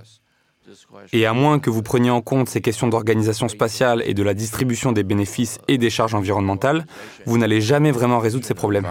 Et 1.14 1.26
à 1.26 1.34
moins 1.34 1.60
que 1.60 1.70
vous 1.70 1.82
preniez 1.82 2.12
en 2.12 2.22
compte 2.22 2.48
ces 2.48 2.62
questions 2.62 2.88
d'organisation 2.88 3.48
spatiale 3.48 4.04
et 4.06 4.14
de 4.14 4.24
la 4.24 4.34
distribution 4.34 4.92
des 4.92 5.04
bénéfices 5.04 5.60
et 5.68 5.78
des 5.78 5.90
charges 5.90 6.14
environnementales, 6.14 6.86
vous 7.26 7.38
n'allez 7.38 7.60
jamais 7.60 7.92
vraiment 7.92 8.20
résoudre 8.20 8.46
ces 8.46 8.54
problèmes. 8.54 8.86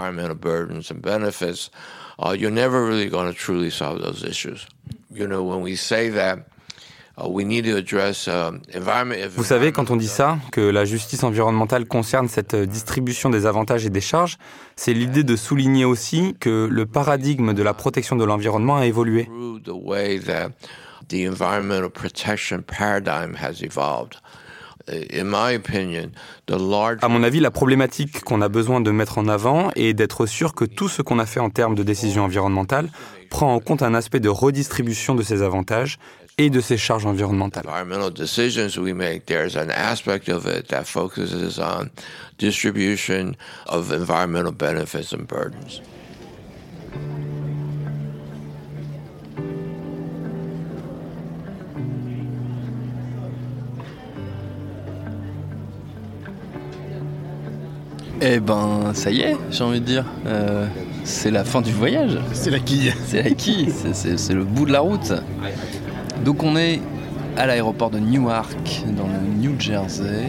Uh, 2.22 2.33
you're 2.33 2.50
never 2.50 2.85
really 2.85 3.09
going 3.09 3.33
to 3.33 3.35
truly 3.35 3.70
solve 3.70 4.02
those 4.02 4.24
issues. 4.24 4.66
You 5.11 5.26
know, 5.26 5.42
when 5.42 5.62
we 5.62 5.76
say 5.76 6.11
that, 6.11 6.46
Vous 9.37 9.44
savez, 9.44 9.72
quand 9.72 9.90
on 9.90 9.96
dit 9.96 10.09
ça, 10.09 10.38
que 10.52 10.61
la 10.61 10.85
justice 10.85 11.22
environnementale 11.22 11.85
concerne 11.87 12.28
cette 12.28 12.54
euh, 12.54 12.66
distribution 12.66 13.30
des 13.30 13.46
avantages 13.46 13.85
et 13.85 13.90
des 13.90 14.00
charges, 14.00 14.38
c'est 14.76 14.94
l'idée 14.94 15.24
de 15.24 15.37
souligner 15.37 15.85
aussi 15.85 16.35
que 16.40 16.66
le 16.70 16.87
paradigme 16.87 17.52
de 17.52 17.62
la 17.62 17.74
protection 17.74 18.16
de 18.16 18.24
l'environnement 18.24 18.78
a 18.78 18.87
évolué. 18.87 19.28
À 27.03 27.09
mon 27.09 27.22
avis, 27.22 27.40
la 27.40 27.50
problématique 27.50 28.20
qu'on 28.20 28.42
a 28.42 28.48
besoin 28.48 28.81
de 28.81 28.90
mettre 28.90 29.18
en 29.18 29.29
avant 29.29 29.70
est 29.76 29.92
d'être 29.92 30.26
sûr 30.26 30.55
que 30.55 30.64
tout 30.64 30.88
ce 30.88 31.03
qu'on 31.03 31.18
a 31.18 31.26
fait 31.26 31.40
en 31.40 31.50
termes 31.50 31.74
de 31.74 31.83
décision 31.83 32.24
environnementale 32.24 32.88
prend 33.31 33.55
en 33.55 33.61
compte 33.61 33.83
un 33.83 33.94
aspect 33.94 34.20
de 34.20 34.29
redistribution 34.29 35.14
de 35.14 35.22
ces 35.22 35.42
avantages 35.42 35.98
et 36.38 36.50
de 36.50 36.61
ces 36.61 36.76
charges 36.76 37.07
environnementales. 37.07 37.64
distribution 42.38 43.37
of 43.66 43.92
environmental 43.92 44.50
benefits 44.50 45.12
and 45.12 45.29
burdens. 45.29 45.83
Eh 58.22 58.38
ben, 58.38 58.92
ça 58.92 59.11
y 59.11 59.20
est, 59.20 59.37
j'ai 59.50 59.64
envie 59.64 59.80
de 59.80 59.87
dire. 59.87 60.04
Euh, 60.26 60.66
c'est 61.04 61.30
la 61.30 61.42
fin 61.42 61.62
du 61.62 61.72
voyage. 61.72 62.18
C'est 62.33 62.50
la 62.50 62.59
quille. 62.59 62.92
C'est 63.06 63.22
la 63.22 63.30
quille, 63.30 63.72
c'est 63.92 64.35
le 64.35 64.44
bout 64.44 64.66
de 64.66 64.72
la 64.72 64.80
route. 64.80 65.12
Donc 66.24 66.42
on 66.42 66.56
est 66.56 66.80
à 67.38 67.46
l'aéroport 67.46 67.88
de 67.88 67.98
Newark, 67.98 68.85
dans 68.94 69.06
le 69.06 69.40
New 69.40 69.59
Jersey, 69.59 70.26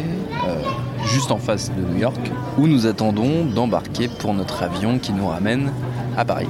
euh, 0.48 0.62
juste 1.06 1.32
en 1.32 1.38
face 1.38 1.70
de 1.76 1.82
New 1.82 2.00
York, 2.00 2.32
où 2.58 2.68
nous 2.68 2.86
attendons 2.86 3.44
d'embarquer 3.44 4.08
pour 4.08 4.34
notre 4.34 4.64
avion 4.64 4.98
qui 4.98 5.12
nous 5.12 5.28
ramène 5.28 5.74
à 6.16 6.24
Paris. 6.24 6.48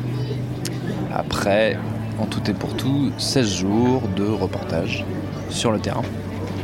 Après, 1.12 1.78
en 2.20 2.26
tout 2.26 2.42
et 2.52 2.54
pour 2.54 2.76
tout, 2.76 3.12
16 3.18 3.48
jours 3.48 4.04
de 4.16 4.26
reportage 4.26 5.06
sur 5.50 5.72
le 5.72 5.80
terrain. 5.80 6.04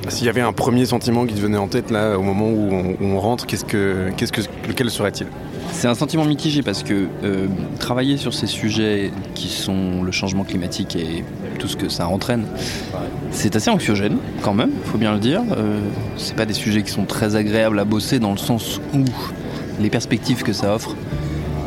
S'il 0.10 0.26
y 0.26 0.30
avait 0.30 0.42
un 0.42 0.54
premier 0.54 0.86
sentiment 0.86 1.26
qui 1.26 1.34
te 1.34 1.40
venait 1.42 1.58
en 1.58 1.68
tête 1.68 1.92
là 1.92 2.18
au 2.18 2.22
moment 2.22 2.48
où 2.48 2.96
on, 3.02 3.20
rentre, 3.20 3.46
qu'est-ce 3.46 3.66
que, 3.66 4.10
qu'est-ce 4.16 4.32
que, 4.32 4.42
lequel 4.68 4.90
serait-il? 4.90 5.28
C'est 5.72 5.88
un 5.88 5.96
sentiment 5.96 6.26
mitigé 6.26 6.62
parce 6.62 6.84
que 6.84 7.08
euh, 7.24 7.48
travailler 7.80 8.18
sur 8.18 8.34
ces 8.34 8.48
sujets 8.48 9.12
qui 9.36 9.50
sont 9.50 10.04
le 10.04 10.12
changement 10.12 10.44
climatique 10.44 10.96
et 10.96 11.24
tout 11.60 11.68
ce 11.68 11.76
que 11.76 11.90
ça 11.90 12.08
entraîne, 12.08 12.46
c'est 13.32 13.56
assez 13.56 13.70
anxiogène 13.70 14.18
quand 14.42 14.54
même, 14.54 14.72
il 14.84 14.90
faut 14.90 14.98
bien 14.98 15.14
le 15.14 15.20
dire. 15.20 15.42
Euh, 15.56 15.80
c'est 16.18 16.36
pas 16.36 16.46
des 16.46 16.54
sujets 16.54 16.84
qui 16.84 16.92
sont 16.92 17.06
très 17.06 17.36
agréables 17.36 17.80
à 17.80 17.86
bosser 17.86 18.20
dans 18.20 18.32
le 18.32 18.38
sens 18.38 18.80
où 18.94 19.04
les 19.80 19.90
perspectives 19.90 20.44
que 20.44 20.54
ça 20.54 20.74
offre, 20.74 20.96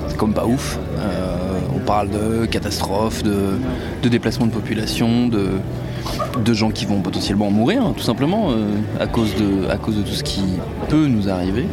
c'est 0.08 0.16
comme 0.16 0.34
pas 0.34 0.46
ouf. 0.46 0.78
Euh, 0.98 1.36
on 1.74 1.78
parle 1.78 2.10
de 2.10 2.46
catastrophes, 2.46 3.22
de, 3.22 3.58
de 4.02 4.08
déplacement 4.08 4.46
de 4.46 4.52
population, 4.52 5.28
de 5.28 6.54
gens 6.54 6.70
qui 6.70 6.86
vont 6.86 7.00
potentiellement 7.00 7.50
mourir, 7.50 7.82
hein, 7.82 7.94
tout 7.96 8.02
simplement, 8.02 8.50
euh, 8.50 8.64
à 8.98 9.06
cause 9.06 9.34
de 9.36 10.02
tout 10.02 10.12
ce 10.12 10.24
qui 10.24 10.42
peut 10.88 11.06
nous 11.06 11.28
arriver. 11.28 11.66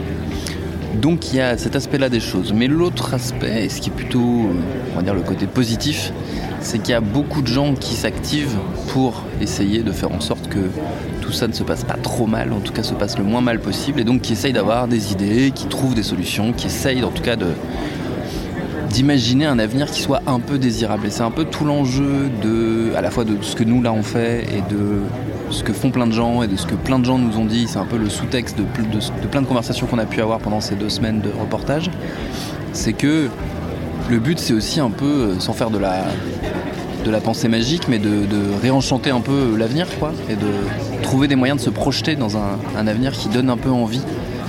Donc 1.01 1.31
il 1.31 1.37
y 1.37 1.41
a 1.41 1.57
cet 1.57 1.75
aspect-là 1.75 2.09
des 2.09 2.19
choses. 2.19 2.53
Mais 2.53 2.67
l'autre 2.67 3.13
aspect, 3.13 3.69
ce 3.69 3.81
qui 3.81 3.89
est 3.89 3.93
plutôt, 3.93 4.19
euh, 4.19 4.97
on 4.97 5.01
dire, 5.01 5.13
le 5.13 5.21
côté 5.21 5.45
positif, 5.45 6.11
c'est 6.59 6.79
qu'il 6.79 6.91
y 6.91 6.95
a 6.95 7.01
beaucoup 7.01 7.41
de 7.41 7.47
gens 7.47 7.75
qui 7.75 7.93
s'activent 7.93 8.57
pour 8.89 9.23
essayer 9.41 9.83
de 9.83 9.91
faire 9.91 10.11
en 10.11 10.19
sorte 10.19 10.47
que 10.49 10.69
tout 11.21 11.31
ça 11.31 11.47
ne 11.47 11.53
se 11.53 11.63
passe 11.63 11.83
pas 11.83 11.97
trop 12.01 12.25
mal, 12.25 12.51
en 12.51 12.59
tout 12.59 12.73
cas 12.73 12.83
se 12.83 12.93
passe 12.93 13.17
le 13.17 13.23
moins 13.23 13.41
mal 13.41 13.59
possible, 13.59 13.99
et 13.99 14.03
donc 14.03 14.21
qui 14.21 14.33
essayent 14.33 14.53
d'avoir 14.53 14.87
des 14.87 15.11
idées, 15.11 15.51
qui 15.53 15.67
trouvent 15.67 15.93
des 15.93 16.03
solutions, 16.03 16.53
qui 16.53 16.67
essayent 16.67 17.03
en 17.03 17.11
tout 17.11 17.21
cas 17.21 17.35
d'imaginer 18.89 19.45
un 19.45 19.59
avenir 19.59 19.91
qui 19.91 20.01
soit 20.01 20.21
un 20.25 20.39
peu 20.39 20.57
désirable. 20.57 21.07
Et 21.07 21.09
c'est 21.11 21.23
un 21.23 21.31
peu 21.31 21.45
tout 21.45 21.65
l'enjeu 21.65 22.29
de, 22.41 22.93
à 22.95 23.01
la 23.01 23.11
fois 23.11 23.23
de 23.23 23.35
ce 23.41 23.55
que 23.55 23.63
nous 23.63 23.81
là 23.81 23.93
on 23.93 24.03
fait 24.03 24.45
et 24.51 24.61
de 24.73 25.01
ce 25.49 25.63
que 25.63 25.73
font 25.73 25.91
plein 25.91 26.07
de 26.07 26.11
gens 26.11 26.43
et 26.43 26.47
de 26.47 26.55
ce 26.55 26.65
que 26.65 26.75
plein 26.75 26.99
de 26.99 27.05
gens 27.05 27.17
nous 27.17 27.37
ont 27.37 27.45
dit. 27.45 27.67
C'est 27.67 27.79
un 27.79 27.85
peu 27.85 27.97
le 27.97 28.09
sous-texte 28.09 28.57
de, 28.57 29.27
plein 29.27 29.41
de 29.41 29.47
conversations 29.47 29.87
qu'on 29.87 29.99
a 29.99 30.05
pu 30.05 30.21
avoir 30.21 30.39
pendant 30.39 30.61
ces 30.61 30.75
deux 30.75 30.89
semaines 30.89 31.21
de 31.21 31.29
reportage. 31.29 31.89
C'est 32.73 32.93
que 32.93 33.29
le 34.09 34.19
but 34.19 34.39
c'est 34.39 34.53
aussi 34.53 34.79
un 34.79 34.89
peu, 34.89 35.05
euh, 35.05 35.39
sans 35.39 35.53
faire 35.53 35.69
de 35.69 35.77
la, 35.77 36.05
de 37.05 37.11
la 37.11 37.19
pensée 37.19 37.47
magique, 37.47 37.87
mais 37.87 37.99
de, 37.99 38.27
réenchanter 38.61 39.11
un 39.11 39.21
peu 39.21 39.55
l'avenir, 39.57 39.87
quoi, 39.99 40.11
et 40.29 40.35
de 40.35 41.01
trouver 41.03 41.27
des 41.27 41.35
moyens 41.35 41.59
de 41.59 41.65
se 41.65 41.69
projeter 41.69 42.15
dans 42.15 42.37
un, 42.37 42.87
avenir 42.87 43.11
qui 43.11 43.29
donne 43.29 43.49
un 43.49 43.57
peu 43.57 43.69
envie 43.69 44.01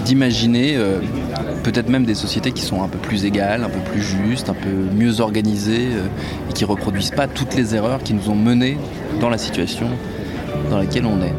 d'imaginer 0.04 0.76
euh, 0.76 1.00
peut-être 1.64 1.88
même 1.88 2.04
des 2.04 2.14
sociétés 2.14 2.52
qui 2.52 2.62
sont 2.62 2.82
un 2.82 2.88
peu 2.88 2.98
plus 2.98 3.24
égales, 3.24 3.64
un 3.64 3.68
peu 3.68 3.80
plus 3.92 4.00
justes, 4.00 4.48
un 4.48 4.54
peu 4.54 4.70
mieux 4.94 5.20
organisées, 5.20 5.88
euh, 5.92 6.06
et 6.50 6.52
qui 6.52 6.64
reproduisent 6.64 7.11
pas 7.11 7.26
toutes 7.26 7.54
les 7.54 7.74
erreurs 7.74 8.02
qui 8.02 8.14
nous 8.14 8.30
ont 8.30 8.37
menés 8.37 8.78
dans 9.20 9.28
la 9.28 9.38
situation 9.38 9.88
dans 10.71 10.79
laquelle 10.79 11.07
on 11.07 11.21
est. 11.23 11.35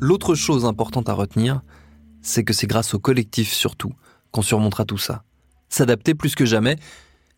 L'autre 0.00 0.34
chose 0.34 0.64
importante 0.64 1.08
à 1.08 1.12
retenir, 1.12 1.62
c'est 2.22 2.42
que 2.42 2.52
c'est 2.52 2.66
grâce 2.66 2.94
au 2.94 2.98
collectif 2.98 3.52
surtout 3.52 3.92
qu'on 4.32 4.42
surmontera 4.42 4.84
tout 4.84 4.98
ça. 4.98 5.24
S'adapter 5.68 6.14
plus 6.14 6.34
que 6.34 6.44
jamais, 6.44 6.76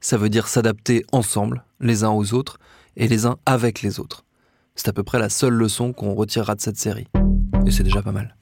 ça 0.01 0.17
veut 0.17 0.29
dire 0.29 0.49
s'adapter 0.49 1.05
ensemble, 1.13 1.65
les 1.81 2.05
uns 2.05 2.11
aux 2.11 2.35
autres, 2.35 2.59
et 2.97 3.09
les 3.09 3.27
uns 3.27 3.37
avec 3.47 3.83
les 3.83 4.01
autres. 4.01 4.25
C'est 4.75 4.89
à 4.89 4.93
peu 4.93 5.03
près 5.03 5.19
la 5.19 5.29
seule 5.29 5.55
leçon 5.55 5.93
qu'on 5.93 6.15
retirera 6.15 6.55
de 6.55 6.61
cette 6.61 6.79
série. 6.79 7.09
Et 7.67 7.71
c'est 7.71 7.85
déjà 7.85 8.03
pas 8.03 8.13
mal. 8.13 8.37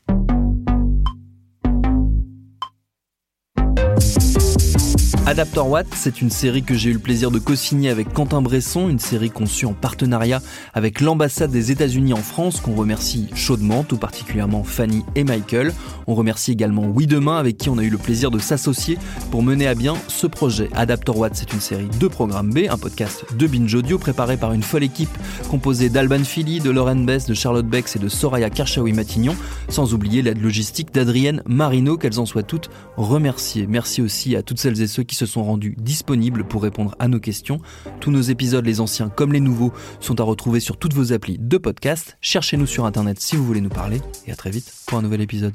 Adapter 5.27 5.61
Watt, 5.61 5.87
c'est 5.95 6.23
une 6.23 6.31
série 6.31 6.63
que 6.63 6.75
j'ai 6.75 6.91
eu 6.91 6.95
le 6.95 6.99
plaisir 6.99 7.31
de 7.31 7.39
co-signer 7.39 7.91
avec 7.91 8.13
Quentin 8.13 8.41
Bresson, 8.41 8.89
une 8.89 8.99
série 8.99 9.31
conçue 9.31 9.67
en 9.67 9.75
partenariat 9.75 10.41
avec 10.73 11.01
l'ambassade 11.01 11.51
des 11.51 11.71
États-Unis 11.71 12.15
en 12.15 12.23
France, 12.23 12.61
qu'on 12.61 12.75
remercie 12.75 13.29
chaudement, 13.35 13.85
tout 13.85 13.99
particulièrement 13.99 14.65
Fanny 14.65 15.05
et 15.15 15.23
Michael. 15.23 15.75
On 16.07 16.15
remercie 16.15 16.53
également 16.53 16.87
Oui 16.87 17.07
Demain, 17.07 17.37
avec 17.37 17.59
qui 17.59 17.69
on 17.69 17.79
a 17.79 17.85
eu 17.85 17.91
le 17.91 17.99
plaisir 17.99 18.31
de 18.31 18.39
s'associer 18.39 18.99
pour 19.31 19.43
mener 19.43 19.69
à 19.69 19.75
bien 19.75 19.95
ce 20.09 20.27
projet. 20.27 20.71
Adapter 20.75 21.13
Watt, 21.13 21.37
c'est 21.37 21.53
une 21.53 21.61
série 21.61 21.89
de 22.01 22.09
Programme 22.09 22.51
B, 22.53 22.61
un 22.69 22.79
podcast 22.79 23.25
de 23.37 23.47
Binge 23.47 23.75
Audio 23.75 23.99
préparé 23.99 24.39
par 24.39 24.53
une 24.53 24.63
folle 24.63 24.85
équipe 24.85 25.17
composée 25.51 25.91
d'Alban 25.91 26.25
Philly, 26.25 26.61
de 26.61 26.71
Lauren 26.71 27.05
Bess, 27.05 27.27
de 27.27 27.35
Charlotte 27.35 27.67
Bex 27.67 27.95
et 27.95 27.99
de 28.01 28.09
Soraya 28.09 28.49
Kershawi-Matignon, 28.49 29.37
sans 29.69 29.93
oublier 29.93 30.23
l'aide 30.23 30.43
logistique 30.43 30.93
d'Adrienne 30.93 31.43
Marino, 31.47 31.99
qu'elles 31.99 32.19
en 32.19 32.27
soient 32.27 32.43
toutes 32.43 32.71
remerciées. 32.97 33.67
Merci 33.69 34.03
aussi 34.03 34.35
à 34.35 34.43
toutes 34.43 34.59
celles 34.59 34.81
et 34.81 34.87
ceux 34.89 35.05
qui 35.05 35.10
se 35.15 35.27
sont 35.27 35.43
rendus 35.43 35.75
disponibles 35.79 36.45
pour 36.45 36.63
répondre 36.63 36.95
à 36.99 37.09
nos 37.09 37.21
questions. 37.21 37.61
Tous 38.01 38.11
nos 38.11 38.21
épisodes, 38.21 38.65
les 38.65 38.81
anciens 38.81 39.09
comme 39.09 39.33
les 39.33 39.41
nouveaux, 39.41 39.73
sont 40.01 40.21
à 40.21 40.25
retrouver 40.25 40.61
sur 40.61 40.77
toutes 40.77 40.95
vos 40.95 41.13
applis 41.13 41.39
de 41.39 41.59
podcast. 41.59 42.17
Cherchez-nous 42.21 42.67
sur 42.67 42.85
Internet 42.85 43.21
si 43.21 43.37
vous 43.37 43.45
voulez 43.45 43.61
nous 43.61 43.69
parler. 43.69 44.01
Et 44.27 44.33
à 44.33 44.37
très 44.37 44.51
vite 44.51 44.73
pour 44.87 44.99
un 44.99 45.03
nouvel 45.03 45.21
épisode. 45.21 45.55